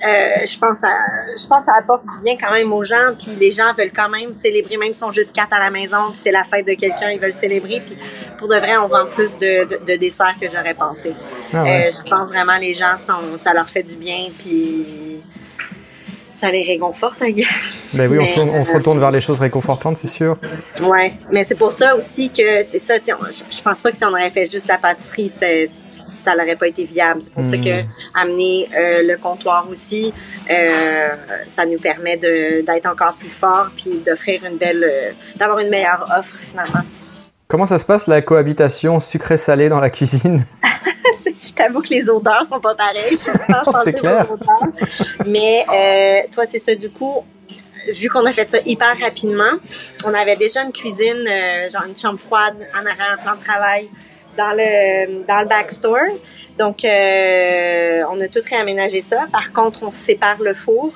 euh, 0.01 0.45
je 0.45 0.57
pense 0.57 0.81
à, 0.85 0.95
je 1.37 1.45
pense 1.45 1.65
ça 1.65 1.73
apporte 1.77 2.03
du 2.05 2.23
bien 2.23 2.37
quand 2.39 2.51
même 2.51 2.71
aux 2.71 2.85
gens. 2.85 3.13
Puis 3.17 3.35
les 3.35 3.51
gens 3.51 3.73
veulent 3.77 3.91
quand 3.91 4.09
même 4.09 4.33
célébrer 4.33 4.77
même 4.77 4.93
si 4.93 4.99
sont 4.99 5.11
juste 5.11 5.35
quatre 5.35 5.53
à 5.53 5.59
la 5.59 5.69
maison 5.69 6.07
puis 6.07 6.15
c'est 6.17 6.31
la 6.31 6.45
fête 6.45 6.65
de 6.65 6.73
quelqu'un 6.73 7.09
ils 7.11 7.19
veulent 7.19 7.33
célébrer. 7.33 7.81
Puis 7.85 7.97
pour 8.37 8.47
de 8.47 8.55
vrai 8.55 8.77
on 8.77 8.87
vend 8.87 9.07
plus 9.07 9.37
de, 9.37 9.85
de, 9.85 9.95
desserts 9.97 10.35
que 10.39 10.47
j'aurais 10.49 10.73
pensé. 10.73 11.13
Ah 11.53 11.63
euh, 11.63 11.91
je 11.91 12.09
pense 12.09 12.29
vraiment 12.31 12.57
les 12.57 12.73
gens 12.73 12.95
sont 12.95 13.35
ça 13.35 13.53
leur 13.53 13.69
fait 13.69 13.83
du 13.83 13.97
bien 13.97 14.27
puis 14.37 15.08
ça 16.39 16.51
les 16.51 16.63
réconforte, 16.63 17.17
I 17.21 17.33
guess. 17.33 17.95
Ben 17.97 18.09
oui, 18.09 18.17
on, 18.19 18.25
se, 18.25 18.39
on, 18.39 18.63
se, 18.63 18.71
retourne 18.71 18.97
vers 18.97 19.11
les 19.11 19.19
choses 19.19 19.39
réconfortantes, 19.39 19.97
c'est 19.97 20.07
sûr. 20.07 20.37
Ouais, 20.83 21.13
mais 21.31 21.43
c'est 21.43 21.55
pour 21.55 21.73
ça 21.73 21.97
aussi 21.97 22.29
que 22.29 22.63
c'est 22.63 22.79
ça. 22.79 22.93
Je 22.95 23.61
pense 23.61 23.81
pas 23.81 23.91
que 23.91 23.97
si 23.97 24.05
on 24.05 24.09
aurait 24.09 24.29
fait 24.29 24.49
juste 24.49 24.67
la 24.67 24.77
pâtisserie, 24.77 25.29
ça 25.29 26.35
n'aurait 26.35 26.55
pas 26.55 26.67
été 26.67 26.85
viable. 26.85 27.21
C'est 27.21 27.33
pour 27.33 27.43
ça 27.43 27.57
que 27.57 27.81
hmm. 27.81 27.87
amener 28.15 28.69
euh, 28.73 29.03
le 29.03 29.17
comptoir 29.17 29.67
aussi, 29.69 30.13
euh, 30.49 31.09
ça 31.47 31.65
nous 31.65 31.79
permet 31.79 32.15
d'être 32.15 32.87
encore 32.87 33.15
plus 33.15 33.29
fort 33.29 33.71
puis 33.75 34.01
d'offrir 34.05 34.45
une 34.45 34.57
belle, 34.57 34.83
euh, 34.83 35.11
d'avoir 35.35 35.59
une 35.59 35.69
meilleure 35.69 36.09
offre 36.17 36.35
finalement. 36.39 36.83
Comment 37.49 37.65
ça 37.65 37.79
se 37.79 37.85
passe 37.85 38.07
la 38.07 38.21
cohabitation 38.21 38.99
sucré-salé 38.99 39.67
dans 39.67 39.79
la 39.79 39.89
cuisine? 39.89 40.45
je 41.41 41.53
t'avoue 41.53 41.81
que 41.81 41.89
les 41.89 42.09
odeurs 42.09 42.45
sont 42.45 42.59
pas 42.59 42.75
pareilles. 42.75 43.17
c'est 43.83 43.93
clair. 43.93 44.27
Mais 45.25 45.65
euh, 45.73 46.27
toi, 46.31 46.45
c'est 46.45 46.59
ça. 46.59 46.75
Du 46.75 46.89
coup, 46.89 47.23
vu 47.87 48.09
qu'on 48.09 48.25
a 48.25 48.31
fait 48.31 48.49
ça 48.49 48.57
hyper 48.65 48.97
rapidement, 48.99 49.57
on 50.05 50.13
avait 50.13 50.35
déjà 50.35 50.63
une 50.63 50.71
cuisine, 50.71 51.25
euh, 51.27 51.69
genre 51.69 51.83
une 51.87 51.97
chambre 51.97 52.19
froide 52.19 52.55
en 52.73 52.85
arrière, 52.85 53.17
un 53.19 53.23
plan 53.23 53.35
de 53.35 53.43
travail 53.43 53.89
dans 54.37 54.51
le 54.51 55.25
dans 55.25 55.39
le 55.41 55.47
backstore. 55.47 55.97
Donc, 56.57 56.83
euh, 56.83 58.03
on 58.11 58.19
a 58.19 58.27
tout 58.27 58.41
réaménagé 58.49 59.01
ça. 59.01 59.27
Par 59.31 59.53
contre, 59.53 59.83
on 59.83 59.91
sépare 59.91 60.41
le 60.41 60.53
four. 60.53 60.91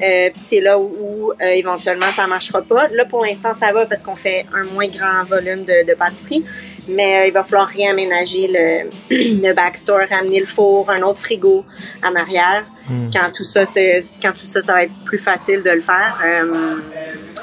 Euh, 0.00 0.28
puis 0.30 0.38
c'est 0.38 0.60
là 0.60 0.78
où, 0.78 1.32
euh, 1.32 1.44
éventuellement 1.46 2.12
ça 2.12 2.26
marchera 2.26 2.60
pas. 2.62 2.88
Là 2.88 3.04
pour 3.06 3.24
l'instant 3.24 3.54
ça 3.54 3.72
va 3.72 3.86
parce 3.86 4.02
qu'on 4.02 4.16
fait 4.16 4.44
un 4.52 4.64
moins 4.64 4.88
grand 4.88 5.24
volume 5.24 5.64
de, 5.64 5.86
de 5.86 5.94
pâtisserie, 5.94 6.44
mais 6.86 7.22
euh, 7.22 7.26
il 7.28 7.32
va 7.32 7.42
falloir 7.42 7.68
réaménager 7.68 8.46
le, 8.48 8.90
le 9.10 9.54
backstore, 9.54 10.00
ramener 10.10 10.40
le 10.40 10.46
four, 10.46 10.90
un 10.90 11.00
autre 11.02 11.20
frigo 11.20 11.64
en 12.04 12.14
arrière. 12.14 12.66
Hmm. 12.88 13.10
Quand 13.10 13.30
tout 13.34 13.44
ça 13.44 13.64
c'est 13.64 14.02
quand 14.22 14.32
tout 14.32 14.46
ça 14.46 14.60
ça 14.60 14.74
va 14.74 14.82
être 14.84 14.94
plus 15.04 15.18
facile 15.18 15.62
de 15.62 15.70
le 15.70 15.80
faire, 15.80 16.18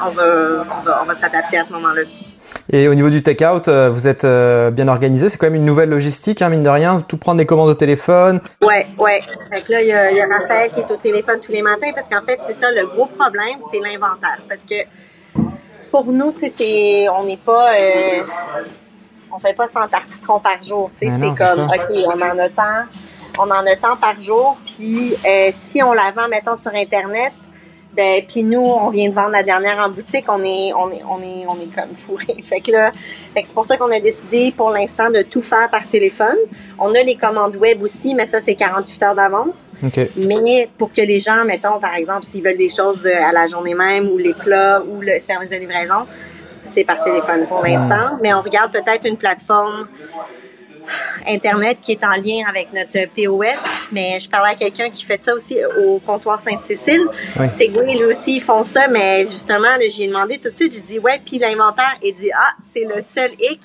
on 0.01 0.11
va 0.11 0.65
on 0.79 0.83
va, 0.83 1.01
on 1.01 1.05
va 1.05 1.15
s'adapter 1.15 1.57
à 1.57 1.63
ce 1.63 1.73
moment-là. 1.73 2.03
Et 2.71 2.87
au 2.87 2.95
niveau 2.95 3.09
du 3.09 3.21
take-out, 3.21 3.67
euh, 3.67 3.89
vous 3.89 4.07
êtes 4.07 4.23
euh, 4.23 4.71
bien 4.71 4.87
organisé. 4.87 5.29
C'est 5.29 5.37
quand 5.37 5.47
même 5.47 5.55
une 5.55 5.65
nouvelle 5.65 5.89
logistique, 5.89 6.41
hein, 6.41 6.49
mine 6.49 6.63
de 6.63 6.69
rien. 6.69 6.99
Tout 7.01 7.17
prendre 7.17 7.37
des 7.37 7.45
commandes 7.45 7.69
au 7.69 7.73
téléphone. 7.73 8.41
Ouais, 8.61 8.87
ouais. 8.97 9.19
Fait 9.51 9.67
là, 9.69 9.81
il 9.81 9.87
y, 9.87 9.91
a, 9.91 10.11
y 10.11 10.21
a 10.21 10.25
Raphaël 10.27 10.71
qui 10.71 10.79
est 10.79 10.91
au 10.91 10.97
téléphone 10.97 11.39
tous 11.45 11.51
les 11.51 11.61
matins 11.61 11.91
parce 11.93 12.07
qu'en 12.07 12.25
fait, 12.25 12.39
c'est 12.45 12.53
ça 12.53 12.71
le 12.71 12.87
gros 12.87 13.05
problème, 13.05 13.57
c'est 13.71 13.79
l'inventaire. 13.79 14.39
Parce 14.47 14.61
que 14.61 14.75
pour 15.91 16.05
nous, 16.11 16.31
tu 16.31 16.49
sais, 16.49 17.07
on 17.09 17.25
n'est 17.25 17.37
pas, 17.37 17.71
euh, 17.73 18.21
on 19.33 19.39
fait 19.39 19.53
pas 19.53 19.67
100 19.67 19.87
parties 19.89 20.21
de 20.21 20.25
par 20.25 20.63
jour. 20.63 20.89
Tu 20.99 21.07
sais, 21.07 21.13
c'est 21.13 21.45
comme, 21.45 21.65
ok, 21.65 21.97
on 22.07 22.21
en 22.21 22.39
a 22.39 22.49
tant, 22.49 22.87
on 23.39 23.51
en 23.51 23.65
a 23.65 23.75
tant 23.75 23.97
par 23.97 24.19
jour. 24.21 24.57
Puis 24.65 25.15
si 25.51 25.83
on 25.83 25.93
la 25.93 26.11
vend, 26.11 26.27
mettons 26.29 26.55
sur 26.55 26.73
internet 26.73 27.33
Ben, 27.95 28.23
puis 28.27 28.41
nous, 28.41 28.59
on 28.59 28.89
vient 28.89 29.09
de 29.09 29.13
vendre 29.13 29.31
la 29.31 29.43
dernière 29.43 29.77
en 29.77 29.89
boutique, 29.89 30.25
on 30.27 30.43
est, 30.43 30.73
on 30.73 30.91
est, 30.91 31.03
on 31.07 31.21
est, 31.21 31.45
on 31.47 31.61
est 31.61 31.73
comme 31.73 31.95
fourré. 31.95 32.43
Fait 32.49 32.59
que 32.59 32.71
là, 32.71 32.91
fait 33.33 33.41
que 33.41 33.47
c'est 33.47 33.53
pour 33.53 33.65
ça 33.65 33.77
qu'on 33.77 33.91
a 33.91 33.99
décidé 33.99 34.53
pour 34.55 34.71
l'instant 34.71 35.09
de 35.09 35.21
tout 35.21 35.41
faire 35.41 35.69
par 35.69 35.87
téléphone. 35.87 36.37
On 36.79 36.93
a 36.95 37.03
les 37.03 37.15
commandes 37.15 37.55
web 37.55 37.81
aussi, 37.81 38.13
mais 38.15 38.25
ça 38.25 38.41
c'est 38.41 38.55
48 38.55 39.03
heures 39.03 39.15
d'avance. 39.15 39.69
Mais 40.27 40.69
pour 40.77 40.91
que 40.91 41.01
les 41.01 41.19
gens, 41.19 41.43
mettons 41.45 41.79
par 41.79 41.95
exemple, 41.95 42.23
s'ils 42.23 42.43
veulent 42.43 42.57
des 42.57 42.69
choses 42.69 43.05
euh, 43.05 43.23
à 43.23 43.31
la 43.31 43.47
journée 43.47 43.73
même 43.73 44.09
ou 44.09 44.17
les 44.17 44.33
plats 44.33 44.83
ou 44.87 45.01
le 45.01 45.19
service 45.19 45.49
de 45.49 45.55
livraison, 45.55 46.05
c'est 46.65 46.83
par 46.83 47.03
téléphone 47.03 47.45
pour 47.47 47.63
l'instant. 47.63 48.17
Mais 48.21 48.33
on 48.33 48.41
regarde 48.41 48.71
peut-être 48.71 49.07
une 49.07 49.17
plateforme 49.17 49.87
Internet 51.27 51.77
qui 51.81 51.93
est 51.93 52.03
en 52.03 52.13
lien 52.15 52.43
avec 52.47 52.73
notre 52.73 53.07
POS, 53.15 53.87
mais 53.91 54.19
je 54.19 54.29
parlais 54.29 54.51
à 54.51 54.55
quelqu'un 54.55 54.89
qui 54.89 55.03
fait 55.03 55.21
ça 55.21 55.33
aussi 55.33 55.57
au 55.85 55.99
comptoir 55.99 56.39
Sainte-Cécile. 56.39 57.05
Oui. 57.39 57.47
C'est 57.47 57.69
oui, 57.69 57.97
lui 57.97 58.05
aussi, 58.05 58.35
ils 58.37 58.41
font 58.41 58.63
ça, 58.63 58.87
mais 58.87 59.19
justement, 59.25 59.69
j'ai 59.89 60.07
demandé 60.07 60.37
tout 60.37 60.49
de 60.49 60.55
suite, 60.55 60.73
j'ai 60.73 60.81
dit, 60.81 60.99
ouais, 60.99 61.21
puis 61.25 61.39
l'inventaire, 61.39 61.93
il 62.01 62.13
dit, 62.13 62.31
ah, 62.35 62.51
c'est 62.61 62.85
le 62.85 63.01
seul 63.01 63.31
hic. 63.39 63.61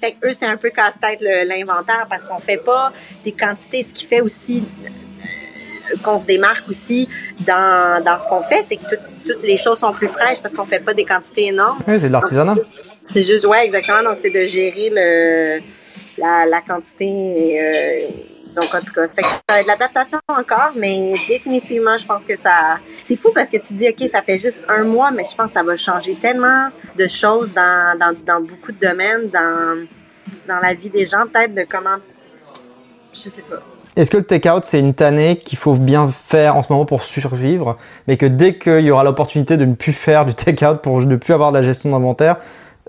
Fait 0.00 0.12
que 0.12 0.28
eux, 0.28 0.32
c'est 0.32 0.46
un 0.46 0.56
peu 0.56 0.70
casse-tête 0.70 1.20
l'inventaire 1.20 2.06
parce 2.08 2.24
qu'on 2.24 2.38
fait 2.38 2.56
pas 2.56 2.90
des 3.24 3.32
quantités. 3.32 3.82
Ce 3.82 3.92
qui 3.92 4.06
fait 4.06 4.22
aussi 4.22 4.64
euh, 4.84 5.96
qu'on 6.02 6.16
se 6.16 6.24
démarque 6.24 6.66
aussi 6.70 7.06
dans, 7.40 8.02
dans 8.02 8.18
ce 8.18 8.26
qu'on 8.26 8.40
fait, 8.42 8.62
c'est 8.62 8.76
que 8.76 8.82
tout- 8.88 9.02
toutes 9.26 9.42
les 9.42 9.58
choses 9.58 9.78
sont 9.80 9.92
plus 9.92 10.08
fraîches 10.08 10.40
parce 10.40 10.54
qu'on 10.54 10.64
fait 10.64 10.78
pas 10.80 10.94
des 10.94 11.04
quantités 11.04 11.46
énormes. 11.48 11.78
Oui, 11.86 12.00
c'est 12.00 12.08
de 12.08 12.12
l'artisanat. 12.12 12.54
C'est 13.04 13.22
juste, 13.22 13.46
ouais, 13.46 13.64
exactement. 13.64 14.02
Donc, 14.02 14.18
c'est 14.18 14.30
de 14.30 14.46
gérer 14.46 14.90
le, 14.92 15.60
la, 16.18 16.46
la 16.46 16.60
quantité. 16.60 17.58
euh, 17.60 18.08
donc, 18.54 18.74
en 18.74 18.80
tout 18.80 18.92
cas, 18.92 19.06
fait 19.08 19.22
ça 19.22 19.40
va 19.48 19.60
être 19.60 19.64
de 19.64 19.68
l'adaptation 19.68 20.18
encore, 20.28 20.72
mais 20.76 21.14
définitivement, 21.28 21.96
je 21.96 22.04
pense 22.06 22.24
que 22.24 22.36
ça... 22.36 22.78
C'est 23.02 23.16
fou 23.16 23.30
parce 23.34 23.48
que 23.48 23.58
tu 23.58 23.74
dis, 23.74 23.88
OK, 23.88 24.08
ça 24.08 24.22
fait 24.22 24.38
juste 24.38 24.64
un 24.68 24.84
mois, 24.84 25.10
mais 25.12 25.22
je 25.24 25.36
pense 25.36 25.46
que 25.46 25.52
ça 25.52 25.62
va 25.62 25.76
changer 25.76 26.16
tellement 26.20 26.68
de 26.96 27.06
choses 27.06 27.54
dans, 27.54 27.96
dans, 27.98 28.16
dans 28.26 28.40
beaucoup 28.40 28.72
de 28.72 28.78
domaines, 28.80 29.28
dans, 29.30 29.86
dans 30.48 30.60
la 30.60 30.74
vie 30.74 30.90
des 30.90 31.04
gens, 31.04 31.26
peut-être 31.32 31.54
de 31.54 31.64
comment... 31.68 31.96
Je 33.12 33.20
sais 33.20 33.42
pas. 33.42 33.62
Est-ce 33.96 34.10
que 34.10 34.16
le 34.16 34.22
take-out, 34.24 34.64
c'est 34.64 34.78
une 34.78 34.94
tannée 34.94 35.38
qu'il 35.38 35.58
faut 35.58 35.74
bien 35.74 36.08
faire 36.10 36.56
en 36.56 36.62
ce 36.62 36.72
moment 36.72 36.86
pour 36.86 37.02
survivre, 37.02 37.76
mais 38.06 38.16
que 38.16 38.26
dès 38.26 38.56
qu'il 38.56 38.80
y 38.80 38.90
aura 38.90 39.02
l'opportunité 39.02 39.56
de 39.56 39.64
ne 39.64 39.74
plus 39.74 39.92
faire 39.92 40.24
du 40.24 40.34
take-out 40.34 40.80
pour 40.80 41.00
ne 41.00 41.16
plus 41.16 41.32
avoir 41.34 41.50
de 41.50 41.56
la 41.58 41.62
gestion 41.62 41.90
d'inventaire, 41.90 42.36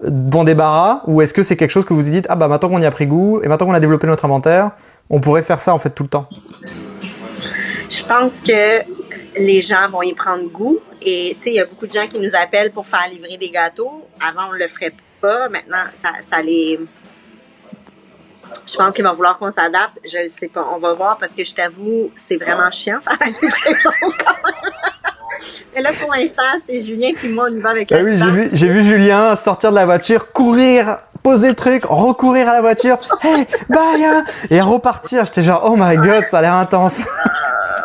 bon 0.03 0.43
débarras 0.43 1.01
Ou 1.07 1.21
est-ce 1.21 1.33
que 1.33 1.43
c'est 1.43 1.57
quelque 1.57 1.71
chose 1.71 1.85
que 1.85 1.93
vous 1.93 2.01
vous 2.01 2.09
dites, 2.09 2.25
ah 2.29 2.35
bah 2.35 2.47
maintenant 2.47 2.69
qu'on 2.69 2.81
y 2.81 2.85
a 2.85 2.91
pris 2.91 3.07
goût 3.07 3.41
et 3.43 3.47
maintenant 3.47 3.67
qu'on 3.67 3.73
a 3.73 3.79
développé 3.79 4.07
notre 4.07 4.25
inventaire, 4.25 4.71
on 5.09 5.19
pourrait 5.19 5.43
faire 5.43 5.59
ça 5.59 5.73
en 5.73 5.79
fait 5.79 5.91
tout 5.91 6.03
le 6.03 6.09
temps? 6.09 6.27
Je 7.89 8.03
pense 8.05 8.41
que 8.41 8.83
les 9.37 9.61
gens 9.61 9.89
vont 9.89 10.01
y 10.01 10.13
prendre 10.13 10.49
goût. 10.49 10.79
Et 11.01 11.35
tu 11.35 11.43
sais, 11.43 11.49
il 11.51 11.55
y 11.55 11.59
a 11.59 11.65
beaucoup 11.65 11.87
de 11.87 11.91
gens 11.91 12.07
qui 12.07 12.19
nous 12.19 12.35
appellent 12.35 12.71
pour 12.71 12.87
faire 12.87 13.07
livrer 13.09 13.37
des 13.37 13.49
gâteaux. 13.49 14.07
Avant, 14.19 14.49
on 14.49 14.53
le 14.53 14.67
ferait 14.67 14.93
pas. 15.19 15.49
Maintenant, 15.49 15.83
ça, 15.93 16.41
les. 16.41 16.79
Je 18.67 18.75
pense 18.75 18.95
qu'il 18.95 19.03
va 19.03 19.11
vouloir 19.11 19.37
qu'on 19.37 19.51
s'adapte. 19.51 19.99
Je 20.05 20.23
ne 20.23 20.29
sais 20.29 20.47
pas. 20.47 20.67
On 20.73 20.77
va 20.77 20.93
voir 20.93 21.17
parce 21.17 21.31
que 21.31 21.43
je 21.43 21.53
t'avoue, 21.53 22.11
c'est 22.15 22.37
vraiment 22.37 22.69
chiant 22.71 22.99
faire 23.01 23.17
la. 23.19 23.27
Mais 25.75 25.81
là, 25.81 25.91
pour 25.99 26.13
l'instant, 26.13 26.43
c'est 26.59 26.81
Julien 26.81 27.11
puis 27.15 27.29
moi, 27.29 27.47
on 27.49 27.55
y 27.55 27.59
va 27.59 27.69
avec 27.71 27.91
Ah 27.91 27.97
oui, 28.03 28.17
j'ai 28.17 28.31
vu, 28.31 28.49
j'ai 28.53 28.67
vu 28.67 28.83
Julien 28.83 29.35
sortir 29.35 29.71
de 29.71 29.75
la 29.75 29.85
voiture, 29.85 30.31
courir, 30.31 30.97
poser 31.23 31.49
le 31.49 31.55
truc, 31.55 31.83
recourir 31.85 32.49
à 32.49 32.53
la 32.53 32.61
voiture, 32.61 32.97
hey, 33.23 33.45
bye, 33.69 34.03
hein, 34.03 34.23
et 34.49 34.61
repartir. 34.61 35.25
J'étais 35.25 35.41
genre, 35.41 35.61
oh 35.65 35.75
my 35.77 35.95
god, 35.97 36.25
ça 36.27 36.39
a 36.39 36.41
l'air 36.41 36.53
intense. 36.53 37.07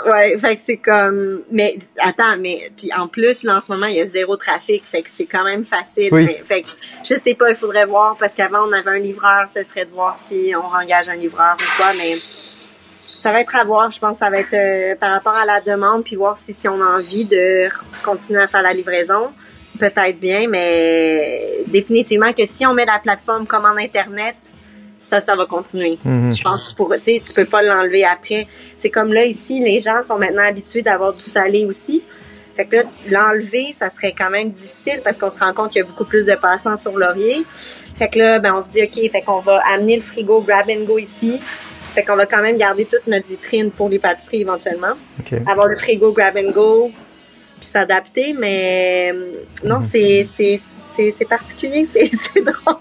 Ouais, 0.07 0.39
fait 0.39 0.55
que 0.55 0.63
c'est 0.63 0.77
comme, 0.77 1.41
mais 1.51 1.77
attends, 1.99 2.37
mais 2.39 2.71
puis 2.77 2.93
en 2.97 3.09
plus 3.09 3.43
là 3.43 3.57
en 3.57 3.61
ce 3.61 3.73
moment 3.73 3.87
il 3.87 3.97
y 3.97 4.01
a 4.01 4.07
zéro 4.07 4.37
trafic, 4.37 4.85
fait 4.85 5.03
que 5.03 5.11
c'est 5.11 5.27
quand 5.27 5.43
même 5.43 5.65
facile. 5.65 6.11
Oui. 6.13 6.27
Mais, 6.27 6.43
fait 6.45 6.63
que 6.63 6.69
je 7.05 7.17
sais 7.17 7.35
pas, 7.35 7.51
il 7.51 7.57
faudrait 7.57 7.87
voir 7.87 8.17
parce 8.17 8.33
qu'avant 8.33 8.69
on 8.69 8.73
avait 8.73 8.91
un 8.91 8.99
livreur, 8.99 9.49
ce 9.53 9.65
serait 9.65 9.85
de 9.85 9.91
voir 9.91 10.15
si 10.15 10.53
on 10.55 10.77
engage 10.77 11.09
un 11.09 11.17
livreur 11.17 11.57
ou 11.59 11.77
quoi, 11.77 11.93
mais 11.99 12.15
ça 13.19 13.33
va 13.33 13.41
être 13.41 13.57
à 13.57 13.65
voir. 13.65 13.91
Je 13.91 13.99
pense 13.99 14.13
que 14.13 14.19
ça 14.19 14.31
va 14.31 14.39
être 14.39 14.55
euh, 14.55 14.95
par 14.97 15.13
rapport 15.13 15.35
à 15.35 15.45
la 15.45 15.61
demande 15.61 16.05
puis 16.05 16.17
voir 16.17 16.37
si 16.37 16.53
si 16.53 16.69
on 16.69 16.81
a 16.81 16.99
envie 16.99 17.25
de 17.25 17.69
continuer 18.05 18.43
à 18.43 18.47
faire 18.47 18.63
la 18.63 18.73
livraison. 18.73 19.33
Peut-être 19.79 20.19
bien, 20.19 20.49
mais 20.49 21.65
définitivement 21.67 22.33
que 22.33 22.47
si 22.47 22.65
on 22.65 22.73
met 22.73 22.87
la 22.87 22.99
plateforme 22.99 23.47
comme 23.47 23.67
en 23.67 23.77
internet, 23.77 24.37
ça, 24.99 25.21
ça 25.21 25.37
va 25.37 25.45
continuer. 25.45 25.99
Mhm. 26.03 26.33
Je 26.33 26.43
pense 26.43 26.73
que 26.73 26.77
pour, 26.77 26.95
tu 26.97 27.35
peux 27.35 27.45
pas 27.45 27.63
l'enlever 27.63 28.05
après. 28.05 28.47
C'est 28.77 28.91
comme 28.91 29.13
là, 29.13 29.25
ici, 29.25 29.61
les 29.61 29.81
gens 29.81 30.03
sont 30.03 30.19
maintenant 30.19 30.45
habitués 30.45 30.83
d'avoir 30.83 31.13
du 31.13 31.23
salé 31.23 31.67
aussi. 31.67 32.05
Fait 32.57 32.65
que 32.65 32.77
là, 32.77 32.83
l'enlever, 33.11 33.73
ça 33.75 33.91
serait 33.91 34.15
quand 34.17 34.31
même 34.31 34.51
difficile 34.51 35.03
parce 35.05 35.19
qu'on 35.19 35.29
se 35.29 35.39
rend 35.39 35.53
compte 35.53 35.73
qu'il 35.73 35.83
y 35.83 35.85
a 35.85 35.87
beaucoup 35.87 36.07
plus 36.07 36.25
de 36.25 36.35
passants 36.37 36.77
sur 36.77 36.97
Laurier. 36.97 37.45
Fait 37.97 38.09
que 38.09 38.19
là, 38.19 38.39
ben, 38.39 38.55
on 38.55 38.63
se 38.63 38.71
dit, 38.71 38.83
OK, 38.83 39.11
fait 39.11 39.21
qu'on 39.21 39.41
va 39.41 39.61
amener 39.71 39.97
le 39.97 40.03
frigo 40.03 40.41
grab 40.41 40.67
and 40.71 40.85
go 40.85 40.97
ici. 40.97 41.39
Fait 41.97 42.03
qu'on 42.03 42.17
va 42.17 42.27
quand 42.27 42.43
même 42.43 42.59
garder 42.59 42.85
toute 42.85 43.07
notre 43.07 43.27
vitrine 43.27 43.71
pour 43.71 43.89
les 43.89 43.99
pâtisseries 43.99 44.43
éventuellement. 44.43 44.93
Avoir 45.47 45.67
le 45.67 45.77
frigo 45.77 46.13
grab 46.13 46.37
and 46.37 46.51
go, 46.51 46.91
puis 47.59 47.67
s'adapter, 47.67 48.35
mais 48.35 49.13
euh, 49.15 49.45
non, 49.65 49.81
c'est 49.81 50.23
c'est 50.25 51.25
particulier, 51.27 51.85
c'est 51.87 52.11
drôle. 52.43 52.77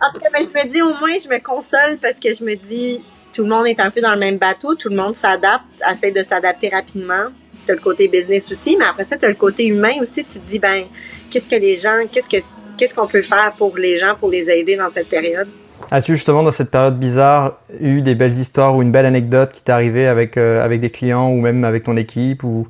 En 0.00 0.12
tout 0.12 0.20
cas, 0.20 0.30
ben, 0.32 0.42
je 0.42 0.58
me 0.58 0.68
dis 0.68 0.82
au 0.82 0.88
moins 0.88 1.16
je 1.22 1.28
me 1.28 1.38
console 1.40 1.98
parce 2.02 2.18
que 2.18 2.34
je 2.34 2.42
me 2.42 2.56
dis 2.56 3.04
tout 3.32 3.44
le 3.44 3.50
monde 3.50 3.68
est 3.68 3.78
un 3.78 3.92
peu 3.92 4.00
dans 4.00 4.14
le 4.14 4.18
même 4.18 4.38
bateau, 4.38 4.74
tout 4.74 4.88
le 4.88 4.96
monde 4.96 5.14
s'adapte, 5.14 5.62
essaie 5.88 6.10
de 6.10 6.22
s'adapter 6.22 6.70
rapidement. 6.70 7.26
T'as 7.66 7.74
le 7.74 7.80
côté 7.80 8.08
business 8.08 8.50
aussi, 8.50 8.76
mais 8.76 8.86
après 8.86 9.04
ça 9.04 9.16
t'as 9.16 9.28
le 9.28 9.36
côté 9.36 9.64
humain 9.64 9.94
aussi. 10.00 10.24
Tu 10.24 10.40
te 10.40 10.44
dis 10.44 10.58
ben 10.58 10.86
qu'est-ce 11.30 11.46
que 11.46 11.54
les 11.54 11.76
gens, 11.76 12.04
qu'est-ce 12.10 12.28
que 12.28 12.44
qu'est-ce 12.76 12.96
qu'on 12.96 13.06
peut 13.06 13.22
faire 13.22 13.52
pour 13.56 13.76
les 13.76 13.96
gens 13.96 14.16
pour 14.16 14.28
les 14.28 14.50
aider 14.50 14.74
dans 14.74 14.90
cette 14.90 15.08
période? 15.08 15.46
As-tu 15.90 16.14
justement 16.14 16.42
dans 16.42 16.50
cette 16.50 16.70
période 16.70 16.98
bizarre 16.98 17.58
eu 17.80 18.00
des 18.02 18.14
belles 18.14 18.32
histoires 18.32 18.76
ou 18.76 18.82
une 18.82 18.92
belle 18.92 19.06
anecdote 19.06 19.52
qui 19.52 19.62
t'est 19.62 19.72
arrivée 19.72 20.06
avec, 20.06 20.36
euh, 20.36 20.64
avec 20.64 20.80
des 20.80 20.90
clients 20.90 21.30
ou 21.30 21.40
même 21.40 21.64
avec 21.64 21.84
ton 21.84 21.96
équipe 21.96 22.44
ou... 22.44 22.68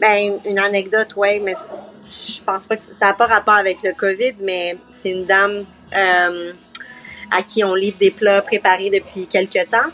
Ben, 0.00 0.34
une 0.44 0.58
anecdote, 0.58 1.14
ouais, 1.16 1.40
mais 1.42 1.54
je 2.08 2.42
pense 2.44 2.66
pas 2.66 2.76
que 2.76 2.82
ça 2.82 3.06
n'a 3.06 3.14
pas 3.14 3.26
rapport 3.26 3.54
avec 3.54 3.82
le 3.82 3.92
COVID, 3.92 4.34
mais 4.42 4.76
c'est 4.90 5.10
une 5.10 5.26
dame 5.26 5.64
euh, 5.96 6.52
à 7.30 7.42
qui 7.42 7.64
on 7.64 7.74
livre 7.74 7.98
des 7.98 8.10
plats 8.10 8.42
préparés 8.42 8.90
depuis 8.90 9.26
quelques 9.26 9.70
temps. 9.70 9.90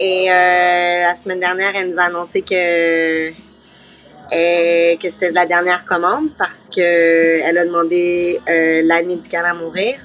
Et 0.00 0.30
euh, 0.30 1.00
la 1.02 1.14
semaine 1.14 1.40
dernière, 1.40 1.72
elle 1.74 1.88
nous 1.88 1.98
a 1.98 2.04
annoncé 2.04 2.42
que 2.42 3.30
euh, 3.30 4.96
que 4.98 5.08
c'était 5.08 5.30
la 5.30 5.46
dernière 5.46 5.84
commande 5.86 6.28
parce 6.38 6.68
que 6.68 7.40
elle 7.40 7.56
a 7.56 7.64
demandé 7.64 8.38
euh, 8.48 8.82
l'aide 8.82 9.06
médicale 9.06 9.46
à 9.46 9.54
mourir. 9.54 9.98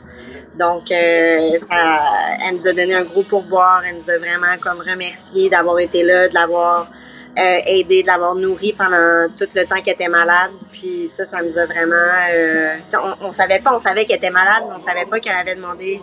Donc, 0.55 0.91
euh, 0.91 1.57
ça, 1.59 1.99
elle 2.45 2.55
nous 2.55 2.67
a 2.67 2.73
donné 2.73 2.93
un 2.93 3.03
gros 3.03 3.23
pourboire. 3.23 3.83
Elle 3.87 3.95
nous 3.95 4.09
a 4.09 4.17
vraiment 4.17 4.57
comme 4.61 4.81
remercié 4.81 5.49
d'avoir 5.49 5.79
été 5.79 6.03
là, 6.03 6.29
de 6.29 6.33
l'avoir 6.33 6.91
euh, 7.37 7.57
aidé, 7.65 8.03
de 8.03 8.07
l'avoir 8.07 8.35
nourri 8.35 8.73
pendant 8.77 9.27
tout 9.37 9.47
le 9.55 9.65
temps 9.65 9.81
qu'elle 9.81 9.95
était 9.95 10.07
malade. 10.07 10.51
Puis 10.71 11.07
ça, 11.07 11.25
ça 11.25 11.41
nous 11.41 11.57
a 11.57 11.65
vraiment... 11.65 12.11
Euh, 12.31 12.75
on, 13.21 13.27
on 13.27 13.31
savait 13.31 13.61
pas, 13.61 13.73
on 13.73 13.79
savait 13.79 14.05
qu'elle 14.05 14.17
était 14.17 14.29
malade, 14.29 14.63
mais 14.67 14.75
on 14.75 14.77
savait 14.77 15.05
pas 15.05 15.19
qu'elle 15.19 15.35
avait 15.35 15.55
demandé 15.55 15.99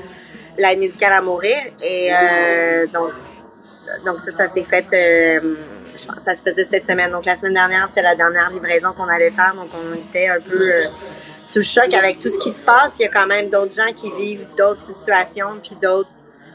l'aide 0.58 0.78
médicale 0.78 1.12
à 1.12 1.20
mourir. 1.20 1.56
Et 1.80 2.12
euh, 2.12 2.86
donc, 2.88 3.12
donc 4.04 4.20
ça, 4.20 4.32
ça 4.32 4.48
s'est 4.48 4.64
fait... 4.64 5.40
euh, 6.00 6.02
je 6.02 6.06
pense 6.06 6.16
que 6.16 6.22
ça 6.22 6.34
se 6.34 6.42
faisait 6.42 6.64
cette 6.64 6.86
semaine. 6.86 7.10
Donc 7.10 7.24
la 7.26 7.36
semaine 7.36 7.54
dernière, 7.54 7.86
c'était 7.88 8.02
la 8.02 8.16
dernière 8.16 8.50
livraison 8.50 8.92
qu'on 8.92 9.08
allait 9.08 9.30
faire. 9.30 9.54
Donc 9.54 9.68
on 9.74 9.94
était 9.94 10.28
un 10.28 10.40
peu 10.40 10.72
euh, 10.72 10.86
sous 11.44 11.58
le 11.58 11.64
choc 11.64 11.92
avec 11.94 12.18
tout 12.18 12.28
ce 12.28 12.38
qui 12.38 12.50
se 12.50 12.64
passe. 12.64 12.98
Il 12.98 13.02
y 13.02 13.06
a 13.06 13.08
quand 13.08 13.26
même 13.26 13.50
d'autres 13.50 13.74
gens 13.74 13.92
qui 13.94 14.12
vivent 14.12 14.46
d'autres 14.56 14.80
situations, 14.80 15.60
puis 15.62 15.76
d'autres 15.80 16.10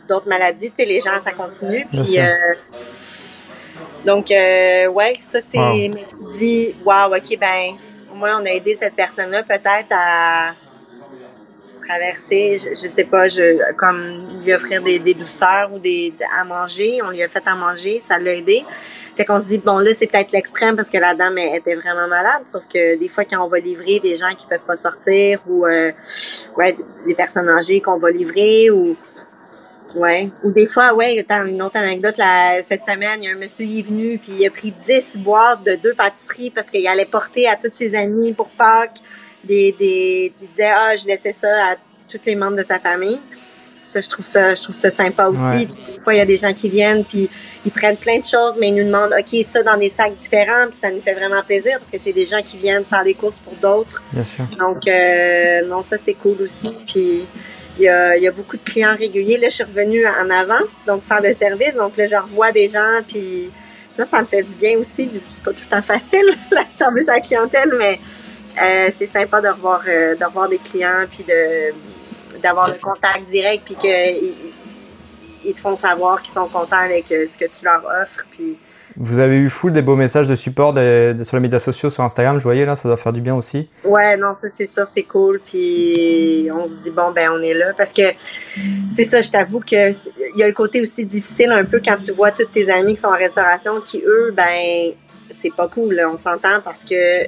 d'autres 0.07 0.27
maladies. 0.27 0.69
Tu 0.69 0.77
sais, 0.77 0.85
les 0.85 0.99
gens, 0.99 1.19
ça 1.19 1.31
continue. 1.31 1.85
Puis 1.91 2.19
euh, 2.19 2.33
donc 4.05 4.27
ouais, 4.29 4.87
ouais, 4.87 5.13
ça 5.23 5.41
c'est. 5.41 5.57
Wow. 5.57 5.75
Mais 5.75 5.89
tu 5.89 6.37
dis, 6.37 6.75
waouh, 6.85 7.15
ok, 7.15 7.37
ben 7.39 7.75
au 8.11 8.15
moins 8.15 8.41
on 8.41 8.45
a 8.45 8.49
aidé 8.49 8.73
cette 8.73 8.95
personne-là 8.95 9.43
peut-être 9.43 9.91
à 9.91 10.53
traverser, 11.87 12.57
je, 12.57 12.69
je 12.69 12.87
sais 12.87 13.03
pas, 13.03 13.27
je, 13.27 13.73
comme 13.75 14.41
lui 14.43 14.53
offrir 14.53 14.81
des, 14.83 15.13
douceurs 15.13 15.71
ou 15.73 15.79
des 15.79 16.13
à 16.37 16.43
manger. 16.43 16.99
On 17.03 17.11
lui 17.11 17.23
a 17.23 17.27
fait 17.27 17.43
à 17.45 17.55
manger, 17.55 17.99
ça 17.99 18.19
l'a 18.19 18.33
aidé. 18.33 18.65
Fait 19.15 19.23
qu'on 19.23 19.39
se 19.39 19.47
dit 19.47 19.59
bon 19.59 19.79
là 19.79 19.93
c'est 19.93 20.07
peut-être 20.07 20.33
l'extrême 20.33 20.75
parce 20.75 20.89
que 20.89 20.97
la 20.97 21.15
dame 21.15 21.37
elle, 21.37 21.59
était 21.59 21.75
vraiment 21.75 22.07
malade. 22.07 22.41
Sauf 22.45 22.63
que 22.71 22.97
des 22.97 23.07
fois 23.07 23.23
quand 23.25 23.43
on 23.43 23.47
va 23.47 23.59
livrer 23.59 23.99
des 23.99 24.15
gens 24.15 24.35
qui 24.37 24.45
peuvent 24.47 24.65
pas 24.67 24.75
sortir 24.75 25.41
ou 25.47 25.65
euh, 25.65 25.91
ouais 26.57 26.75
des 27.07 27.15
personnes 27.15 27.49
âgées 27.49 27.79
qu'on 27.81 27.97
va 27.97 28.11
livrer 28.11 28.69
ou 28.71 28.97
Ouais. 29.95 30.29
Ou 30.43 30.51
des 30.51 30.67
fois, 30.67 30.93
ouais, 30.93 31.17
attends, 31.19 31.45
une 31.45 31.61
autre 31.61 31.77
anecdote, 31.77 32.15
cette 32.63 32.83
semaine, 32.83 33.21
il 33.21 33.25
y 33.25 33.27
a 33.29 33.31
un 33.31 33.37
monsieur 33.37 33.65
qui 33.65 33.79
est 33.79 33.81
venu, 33.81 34.17
puis 34.17 34.33
il 34.39 34.45
a 34.45 34.49
pris 34.49 34.71
10 34.71 35.19
boîtes 35.19 35.63
de 35.63 35.75
deux 35.75 35.93
pâtisseries 35.93 36.49
parce 36.49 36.69
qu'il 36.69 36.85
allait 36.85 37.05
porter 37.05 37.47
à 37.47 37.55
tous 37.55 37.69
ses 37.71 37.95
amis 37.95 38.33
pour 38.33 38.49
Pâques 38.49 39.01
des, 39.45 40.33
disait, 40.51 40.71
ah, 40.73 40.95
je 40.95 41.05
laissais 41.05 41.33
ça 41.33 41.47
à 41.47 41.75
tous 42.09 42.19
les 42.25 42.35
membres 42.35 42.57
de 42.57 42.63
sa 42.63 42.79
famille. 42.79 43.19
Ça, 43.85 44.01
je 44.01 44.09
trouve 44.09 44.25
ça, 44.25 44.55
je 44.55 44.63
trouve 44.63 44.75
ça 44.75 44.89
sympa 44.89 45.27
aussi. 45.27 45.67
Des 45.67 45.99
fois, 46.03 46.15
il 46.15 46.17
y 46.17 46.21
a 46.21 46.25
des 46.25 46.37
gens 46.37 46.53
qui 46.53 46.69
viennent, 46.69 47.05
puis 47.05 47.29
ils 47.63 47.71
prennent 47.71 47.97
plein 47.97 48.17
de 48.17 48.25
choses, 48.25 48.55
mais 48.59 48.69
ils 48.69 48.75
nous 48.75 48.83
demandent, 48.83 49.13
OK, 49.17 49.43
ça 49.43 49.61
dans 49.61 49.77
des 49.77 49.89
sacs 49.89 50.15
différents, 50.15 50.65
puis 50.69 50.75
ça 50.75 50.89
nous 50.89 51.01
fait 51.01 51.13
vraiment 51.13 51.43
plaisir 51.43 51.73
parce 51.73 51.91
que 51.91 51.99
c'est 51.99 52.13
des 52.13 52.25
gens 52.25 52.41
qui 52.41 52.57
viennent 52.57 52.83
faire 52.83 53.03
des 53.03 53.13
courses 53.13 53.37
pour 53.37 53.53
d'autres. 53.53 54.01
Bien 54.11 54.23
sûr. 54.23 54.45
Donc, 54.57 54.87
euh, 54.87 55.67
non, 55.67 55.83
ça, 55.83 55.97
c'est 55.97 56.15
cool 56.15 56.41
aussi. 56.41 56.71
Puis, 56.87 57.27
il 57.77 57.83
y, 57.83 57.87
a, 57.87 58.17
il 58.17 58.23
y 58.23 58.27
a 58.27 58.31
beaucoup 58.31 58.57
de 58.57 58.63
clients 58.63 58.95
réguliers. 58.95 59.37
Là, 59.37 59.49
je 59.49 59.55
suis 59.55 59.63
revenue 59.63 60.05
en 60.07 60.29
avant, 60.29 60.63
donc 60.87 61.03
faire 61.03 61.21
le 61.21 61.33
service. 61.33 61.75
Donc 61.75 61.97
là, 61.97 62.05
je 62.05 62.15
revois 62.15 62.51
des 62.51 62.69
gens, 62.69 63.01
puis 63.07 63.51
là, 63.97 64.05
ça 64.05 64.21
me 64.21 64.25
fait 64.25 64.43
du 64.43 64.55
bien 64.55 64.77
aussi. 64.77 65.09
C'est 65.25 65.43
pas 65.43 65.51
tout 65.51 65.63
le 65.69 65.75
temps 65.75 65.81
facile, 65.81 66.25
le 66.51 66.57
service 66.73 67.09
à 67.09 67.15
la 67.15 67.19
clientèle, 67.19 67.73
mais 67.77 67.99
euh, 68.61 68.89
c'est 68.91 69.05
sympa 69.05 69.41
de 69.41 69.47
revoir, 69.47 69.81
euh, 69.87 70.15
de 70.15 70.23
revoir 70.23 70.49
des 70.49 70.57
clients, 70.59 71.05
puis 71.09 71.23
de 71.23 71.73
d'avoir 72.41 72.67
le 72.67 72.79
contact 72.79 73.27
direct, 73.29 73.63
puis 73.65 73.75
qu'ils 73.75 74.33
ils 75.45 75.53
te 75.53 75.59
font 75.59 75.75
savoir 75.75 76.21
qu'ils 76.21 76.33
sont 76.33 76.47
contents 76.47 76.77
avec 76.77 77.11
euh, 77.11 77.25
ce 77.29 77.37
que 77.37 77.45
tu 77.45 77.63
leur 77.63 77.83
offres. 77.85 78.25
Puis 78.31 78.57
vous 78.97 79.19
avez 79.19 79.35
eu 79.35 79.49
full 79.49 79.73
des 79.73 79.81
beaux 79.81 79.95
messages 79.95 80.27
de 80.27 80.35
support 80.35 80.73
de, 80.73 81.15
sur 81.23 81.35
les 81.35 81.41
médias 81.41 81.59
sociaux, 81.59 81.89
sur 81.89 82.03
Instagram, 82.03 82.37
je 82.39 82.43
voyais 82.43 82.65
là, 82.65 82.75
ça 82.75 82.87
doit 82.87 82.97
faire 82.97 83.11
du 83.11 83.19
bien 83.19 83.35
aussi. 83.35 83.67
Ouais, 83.83 84.15
non, 84.15 84.35
ça 84.35 84.49
c'est 84.49 84.67
sûr, 84.67 84.87
c'est 84.87 85.03
cool. 85.03 85.41
Puis 85.45 86.49
on 86.53 86.65
se 86.67 86.75
dit 86.75 86.91
bon 86.91 87.11
ben 87.11 87.29
on 87.31 87.41
est 87.41 87.53
là 87.53 87.73
parce 87.75 87.91
que 87.91 88.13
c'est 88.91 89.03
ça, 89.03 89.21
je 89.21 89.31
t'avoue 89.31 89.59
que 89.59 89.91
il 89.91 90.37
y 90.37 90.43
a 90.43 90.47
le 90.47 90.53
côté 90.53 90.81
aussi 90.81 91.05
difficile 91.05 91.51
un 91.51 91.65
peu 91.65 91.81
quand 91.83 91.97
tu 91.97 92.11
vois 92.11 92.31
tous 92.31 92.45
tes 92.45 92.69
amis 92.69 92.95
qui 92.95 93.01
sont 93.01 93.07
en 93.07 93.17
restauration 93.17 93.81
qui 93.81 94.01
eux 94.05 94.33
ben 94.35 94.93
c'est 95.29 95.53
pas 95.53 95.67
cool, 95.67 96.01
on 96.09 96.17
s'entend 96.17 96.61
parce 96.63 96.85
que 96.85 97.25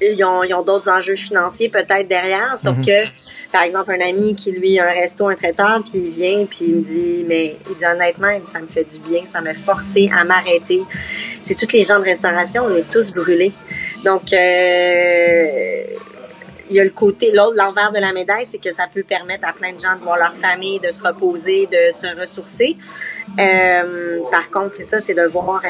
ils 0.00 0.24
ont, 0.24 0.42
ils 0.42 0.54
ont 0.54 0.62
d'autres 0.62 0.90
enjeux 0.90 1.16
financiers 1.16 1.68
peut-être 1.68 2.08
derrière, 2.08 2.56
sauf 2.56 2.76
mhm. 2.78 2.86
que, 2.86 3.00
par 3.52 3.62
exemple, 3.62 3.92
un 3.92 4.08
ami 4.08 4.34
qui, 4.34 4.52
lui, 4.52 4.78
a 4.78 4.84
un 4.84 4.92
resto, 4.92 5.28
un 5.28 5.34
traiteur, 5.34 5.82
puis 5.82 6.00
il 6.06 6.10
vient, 6.10 6.46
puis 6.46 6.66
il 6.66 6.76
me 6.76 6.82
dit, 6.82 7.24
mais 7.26 7.56
il 7.68 7.76
dit 7.76 7.84
honnêtement, 7.84 8.30
il 8.30 8.42
dit, 8.42 8.50
ça 8.50 8.60
me 8.60 8.66
fait 8.66 8.84
du 8.84 8.98
bien, 8.98 9.26
ça 9.26 9.40
m'a 9.40 9.54
forcé 9.54 10.10
à 10.14 10.24
m'arrêter. 10.24 10.82
C'est 11.42 11.54
toutes 11.54 11.72
les 11.72 11.84
gens 11.84 11.98
de 11.98 12.04
restauration, 12.04 12.64
on 12.64 12.74
est 12.74 12.90
tous 12.90 13.12
brûlés. 13.12 13.52
Donc, 14.04 14.32
euh, 14.32 15.84
il 16.70 16.76
y 16.76 16.80
a 16.80 16.84
le 16.84 16.90
côté, 16.90 17.30
l'autre, 17.32 17.54
l'envers 17.56 17.92
de 17.92 17.98
la 17.98 18.12
médaille, 18.12 18.46
c'est 18.46 18.58
que 18.58 18.72
ça 18.72 18.86
peut 18.92 19.02
permettre 19.02 19.46
à 19.46 19.52
plein 19.52 19.72
de 19.72 19.78
gens 19.78 19.96
de 19.96 20.02
voir 20.02 20.16
leur 20.16 20.34
famille, 20.34 20.80
de 20.80 20.90
se 20.90 21.02
reposer, 21.02 21.66
de 21.66 21.92
se 21.92 22.06
ressourcer. 22.18 22.76
Euh, 23.38 24.20
par 24.30 24.50
contre, 24.50 24.74
c'est 24.74 24.84
ça, 24.84 25.00
c'est 25.00 25.14
de 25.14 25.26
voir 25.26 25.62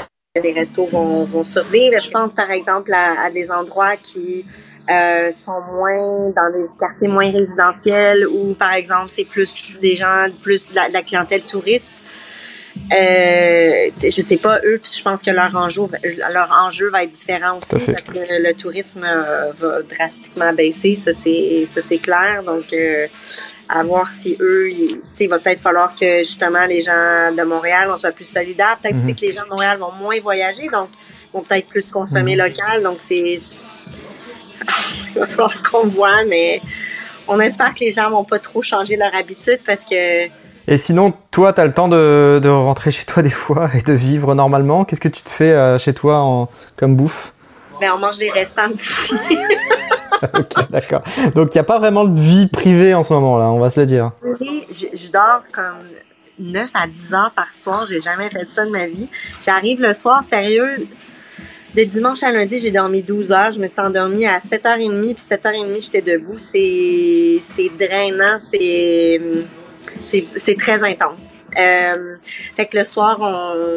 les 0.43 0.53
restos 0.53 0.87
vont, 0.87 1.23
vont 1.25 1.45
survivre. 1.45 2.01
Je 2.01 2.11
pense 2.11 2.35
par 2.35 2.51
exemple 2.51 2.93
à, 2.93 3.31
des 3.31 3.53
endroits 3.53 3.97
qui 3.97 4.45
euh, 4.91 5.31
sont 5.31 5.61
moins 5.73 6.31
dans 6.31 6.53
des 6.53 6.67
quartiers 6.81 7.07
moins 7.07 7.31
résidentiels 7.31 8.27
ou 8.27 8.53
par 8.55 8.73
exemple 8.73 9.11
c'est 9.11 9.25
plus 9.25 9.79
des 9.81 9.95
gens 9.95 10.27
plus 10.43 10.71
de 10.71 10.75
la 10.75 11.03
clientèle 11.03 11.43
touriste 11.43 12.03
euh, 12.93 13.91
je 13.97 14.21
sais 14.21 14.37
pas 14.37 14.59
eux, 14.65 14.81
je 14.83 15.03
pense 15.03 15.23
que 15.23 15.31
leur 15.31 15.55
enjeu, 15.55 15.83
leur 16.33 16.51
enjeu 16.53 16.91
va 16.91 17.05
être 17.05 17.11
différent 17.11 17.59
aussi 17.59 17.79
parce 17.87 18.09
que 18.09 18.19
le 18.19 18.53
tourisme 18.53 19.05
euh, 19.05 19.53
va 19.53 19.83
drastiquement 19.83 20.53
baisser, 20.53 20.95
ça 20.97 21.13
c'est 21.13 21.65
ça 21.67 21.81
c'est 21.81 21.99
clair. 21.99 22.43
Donc 22.43 22.73
euh, 22.73 23.07
à 23.69 23.83
voir 23.85 24.11
si 24.11 24.37
eux, 24.41 24.71
il 24.71 25.29
va 25.29 25.39
peut-être 25.39 25.61
falloir 25.61 25.95
que 25.95 26.19
justement 26.19 26.67
les 26.67 26.81
gens 26.81 27.33
de 27.37 27.43
Montréal 27.45 27.89
on 27.91 27.97
soit 27.97 28.13
plus 28.13 28.29
solidaires. 28.29 28.77
Peut-être 28.83 28.97
aussi 28.97 29.11
mhm. 29.11 29.17
que 29.17 29.21
les 29.23 29.31
gens 29.31 29.45
de 29.45 29.51
Montréal 29.51 29.79
vont 29.79 29.93
moins 29.93 30.21
voyager, 30.21 30.69
donc 30.69 30.91
vont 31.33 31.43
peut-être 31.43 31.69
plus 31.69 31.89
consommer 31.89 32.35
mhm. 32.35 32.43
local. 32.43 32.83
Donc 32.83 32.97
c'est 32.99 33.19
il 35.15 35.15
va 35.15 35.27
falloir 35.29 35.63
qu'on 35.63 35.87
voit, 35.87 36.25
mais 36.25 36.61
on 37.29 37.39
espère 37.41 37.73
que 37.73 37.81
les 37.81 37.93
gens 37.93 38.11
vont 38.11 38.25
pas 38.25 38.41
trop 38.41 38.63
changer 38.63 38.97
leur 38.97 39.15
habitude 39.15 39.61
parce 39.65 39.85
que 39.85 40.29
et 40.67 40.77
sinon, 40.79 41.13
toi, 41.35 41.53
tu 41.53 41.61
as 41.61 41.67
le 41.67 41.75
temps 41.75 41.89
de, 41.89 42.39
de, 42.41 42.49
rentrer 42.49 42.93
chez 42.93 43.05
toi 43.05 43.21
des 43.25 43.29
fois 43.29 43.69
et 43.75 43.83
de 43.83 43.93
vivre 43.93 44.37
normalement. 44.37 44.85
Qu'est-ce 44.85 45.01
que 45.01 45.09
tu 45.09 45.23
te 45.23 45.29
fais 45.29 45.53
euh, 45.53 45.79
chez 45.79 45.93
toi 45.93 46.19
en, 46.21 46.49
comme 46.77 46.95
bouffe? 46.95 47.33
Ben, 47.81 47.91
On 47.97 47.99
mange 47.99 48.19
des 48.19 48.31
restants 48.31 48.69
d'ici. 48.69 49.15
ok, 50.23 50.71
d'accord. 50.71 51.03
Donc, 51.35 51.53
il 51.53 51.59
n'y 51.59 51.61
a 51.61 51.65
pas 51.65 51.81
vraiment 51.81 52.05
de 52.05 52.21
vie 52.21 52.47
privée 52.47 52.95
en 52.95 53.03
ce 53.03 53.13
moment, 53.13 53.37
là, 53.37 53.47
on 53.47 53.59
va 53.59 53.69
se 53.69 53.81
le 53.81 53.87
dire. 53.87 54.13
Oui, 54.23 54.65
je, 54.71 54.97
je 54.97 55.09
dors 55.09 55.43
comme 55.51 55.89
9 56.39 56.71
à 56.73 56.87
10 56.87 57.15
heures 57.15 57.33
par 57.35 57.53
soir. 57.53 57.85
J'ai 57.85 58.01
jamais 58.01 58.31
fait 58.31 58.47
ça 58.51 58.65
de 58.65 58.71
ma 58.71 58.87
vie. 58.87 59.09
J'arrive 59.43 59.81
le 59.81 59.93
soir, 59.93 60.23
sérieux. 60.23 60.87
De 61.75 61.83
dimanche 61.83 62.23
à 62.23 62.31
lundi, 62.31 62.61
j'ai 62.61 62.71
dormi 62.71 63.03
12 63.03 63.33
heures. 63.33 63.51
Je 63.51 63.59
me 63.59 63.67
suis 63.67 63.81
endormie 63.81 64.27
à 64.27 64.39
7h30, 64.39 65.15
puis 65.15 65.25
7h30, 65.25 65.83
j'étais 65.83 66.01
debout. 66.01 66.39
C'est 66.39 67.41
drainant, 67.77 68.39
c'est 68.39 69.19
c'est 70.05 70.57
très 70.59 70.83
intense. 70.83 71.37
Euh, 71.59 72.17
fait 72.57 72.67
que 72.67 72.79
le 72.79 72.85
soir, 72.85 73.19
on, 73.21 73.75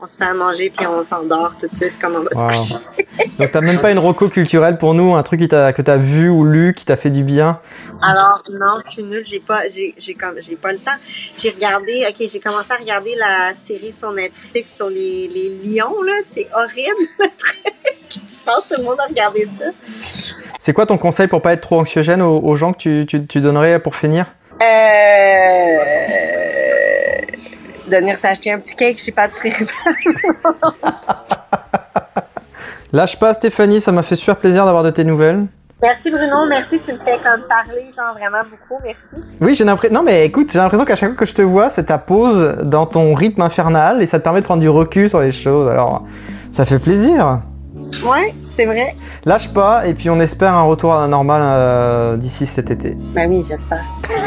on 0.00 0.06
se 0.06 0.16
fait 0.16 0.24
à 0.24 0.34
manger 0.34 0.70
puis 0.70 0.86
on 0.86 1.02
s'endort 1.02 1.56
tout 1.56 1.66
de 1.66 1.74
suite 1.74 1.98
comme 2.00 2.14
on 2.14 2.22
va 2.22 2.30
se 2.30 2.44
coucher. 2.44 3.06
Donc 3.38 3.50
t'as 3.50 3.60
même 3.60 3.78
pas 3.80 3.90
une 3.90 3.98
roco 3.98 4.28
culturelle 4.28 4.78
pour 4.78 4.94
nous, 4.94 5.14
un 5.14 5.22
truc 5.22 5.40
qui 5.40 5.48
que 5.48 5.82
t'as 5.82 5.96
vu 5.96 6.28
ou 6.28 6.44
lu 6.44 6.74
qui 6.74 6.84
t'a 6.84 6.96
fait 6.96 7.10
du 7.10 7.24
bien? 7.24 7.60
Alors 8.02 8.42
non, 8.50 8.80
je 8.84 8.90
suis 8.90 9.02
nulle, 9.02 9.24
j'ai 9.24 9.40
pas 9.40 9.68
j'ai 9.68 9.94
j'ai 9.98 10.14
comme 10.14 10.40
j'ai 10.40 10.56
pas 10.56 10.72
le 10.72 10.78
temps. 10.78 10.92
J'ai 11.36 11.50
regardé, 11.50 12.06
ok, 12.08 12.26
j'ai 12.30 12.40
commencé 12.40 12.72
à 12.72 12.76
regarder 12.76 13.14
la 13.16 13.52
série 13.66 13.92
sur 13.92 14.12
Netflix 14.12 14.74
sur 14.74 14.88
les, 14.88 15.28
les 15.28 15.48
lions 15.64 16.02
là, 16.02 16.20
c'est 16.32 16.48
horrible 16.54 17.08
le 17.18 17.28
truc. 17.36 17.74
Je 18.10 18.42
pense 18.44 18.64
que 18.64 18.74
tout 18.74 18.80
le 18.80 18.84
monde 18.84 19.00
a 19.00 19.06
regardé 19.06 19.48
ça. 19.58 19.66
C'est 20.58 20.72
quoi 20.72 20.86
ton 20.86 20.98
conseil 20.98 21.26
pour 21.26 21.42
pas 21.42 21.52
être 21.52 21.60
trop 21.60 21.80
anxiogène 21.80 22.22
aux, 22.22 22.40
aux 22.40 22.56
gens 22.56 22.72
que 22.72 22.78
tu, 22.78 23.06
tu, 23.06 23.26
tu 23.26 23.40
donnerais 23.40 23.80
pour 23.80 23.96
finir? 23.96 24.26
Euh, 24.60 25.78
de 27.88 27.96
venir 27.96 28.18
s'acheter 28.18 28.52
un 28.52 28.58
petit 28.58 28.76
cake 28.76 28.98
chez 28.98 29.12
Pâtisserie 29.12 29.52
Lâche 32.92 33.18
pas 33.18 33.34
Stéphanie, 33.34 33.80
ça 33.80 33.92
m'a 33.92 34.02
fait 34.02 34.14
super 34.14 34.36
plaisir 34.36 34.64
d'avoir 34.64 34.82
de 34.82 34.90
tes 34.90 35.04
nouvelles. 35.04 35.46
Merci 35.80 36.10
Bruno, 36.10 36.46
merci, 36.48 36.80
tu 36.80 36.92
me 36.92 36.98
fais 36.98 37.18
comme 37.22 37.42
parler, 37.48 37.84
genre 37.96 38.12
vraiment 38.14 38.40
beaucoup, 38.50 38.82
merci. 38.82 39.24
Oui, 39.40 39.54
j'ai 39.54 39.64
l'impression. 39.64 39.94
Non, 39.94 40.02
mais 40.02 40.24
écoute, 40.26 40.50
j'ai 40.52 40.58
l'impression 40.58 40.84
qu'à 40.84 40.96
chaque 40.96 41.10
fois 41.10 41.18
que 41.18 41.24
je 41.24 41.34
te 41.34 41.42
vois, 41.42 41.70
c'est 41.70 41.84
ta 41.84 41.98
pause 41.98 42.56
dans 42.64 42.84
ton 42.84 43.14
rythme 43.14 43.42
infernal 43.42 44.02
et 44.02 44.06
ça 44.06 44.18
te 44.18 44.24
permet 44.24 44.40
de 44.40 44.44
prendre 44.44 44.60
du 44.60 44.68
recul 44.68 45.08
sur 45.08 45.20
les 45.20 45.30
choses. 45.30 45.68
Alors, 45.68 46.04
ça 46.52 46.64
fait 46.64 46.80
plaisir. 46.80 47.42
Ouais, 48.04 48.34
c'est 48.44 48.64
vrai. 48.64 48.96
Lâche 49.24 49.48
pas 49.50 49.86
et 49.86 49.94
puis 49.94 50.10
on 50.10 50.18
espère 50.18 50.52
un 50.54 50.64
retour 50.64 50.94
à 50.94 51.02
la 51.02 51.06
normale 51.06 51.42
euh, 51.44 52.16
d'ici 52.16 52.44
cet 52.44 52.72
été. 52.72 52.96
Bah 53.14 53.22
oui, 53.28 53.44
j'espère. 53.46 53.84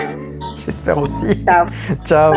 J'espère 0.65 0.97
aussi. 0.97 1.25
Ciao. 1.45 1.67
Ciao. 2.05 2.33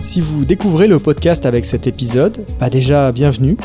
Si 0.00 0.20
vous 0.20 0.44
découvrez 0.44 0.86
le 0.86 0.98
podcast 0.98 1.44
avec 1.46 1.64
cet 1.64 1.86
épisode, 1.86 2.44
bah 2.60 2.70
déjà 2.70 3.12
bienvenue. 3.12 3.56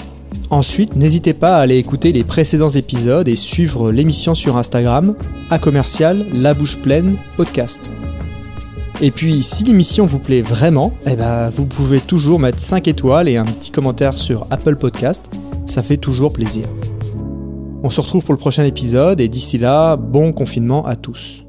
Ensuite, 0.50 0.96
n'hésitez 0.96 1.34
pas 1.34 1.58
à 1.58 1.62
aller 1.62 1.78
écouter 1.78 2.12
les 2.12 2.24
précédents 2.24 2.70
épisodes 2.70 3.28
et 3.28 3.36
suivre 3.36 3.92
l'émission 3.92 4.36
sur 4.36 4.58
Instagram, 4.58 5.16
à 5.50 5.58
commercial 5.58 6.26
La 6.34 6.54
Bouche 6.54 6.78
Pleine 6.78 7.18
Podcast. 7.38 7.90
Et 9.02 9.10
puis, 9.10 9.42
si 9.42 9.64
l'émission 9.64 10.06
vous 10.06 10.20
plaît 10.20 10.42
vraiment, 10.42 10.94
eh 11.08 11.16
ben, 11.16 11.50
vous 11.50 11.66
pouvez 11.66 12.00
toujours 12.00 12.40
mettre 12.40 12.60
5 12.60 12.88
étoiles 12.88 13.28
et 13.28 13.38
un 13.38 13.46
petit 13.46 13.72
commentaire 13.72 14.14
sur 14.14 14.46
Apple 14.52 14.76
Podcast. 14.76 15.30
Ça 15.66 15.82
fait 15.82 15.98
toujours 15.98 16.34
plaisir. 16.34 16.68
On 17.86 17.90
se 17.90 18.00
retrouve 18.00 18.24
pour 18.24 18.34
le 18.34 18.40
prochain 18.40 18.64
épisode 18.64 19.20
et 19.20 19.28
d'ici 19.28 19.58
là, 19.58 19.98
bon 19.98 20.32
confinement 20.32 20.86
à 20.86 20.96
tous. 20.96 21.43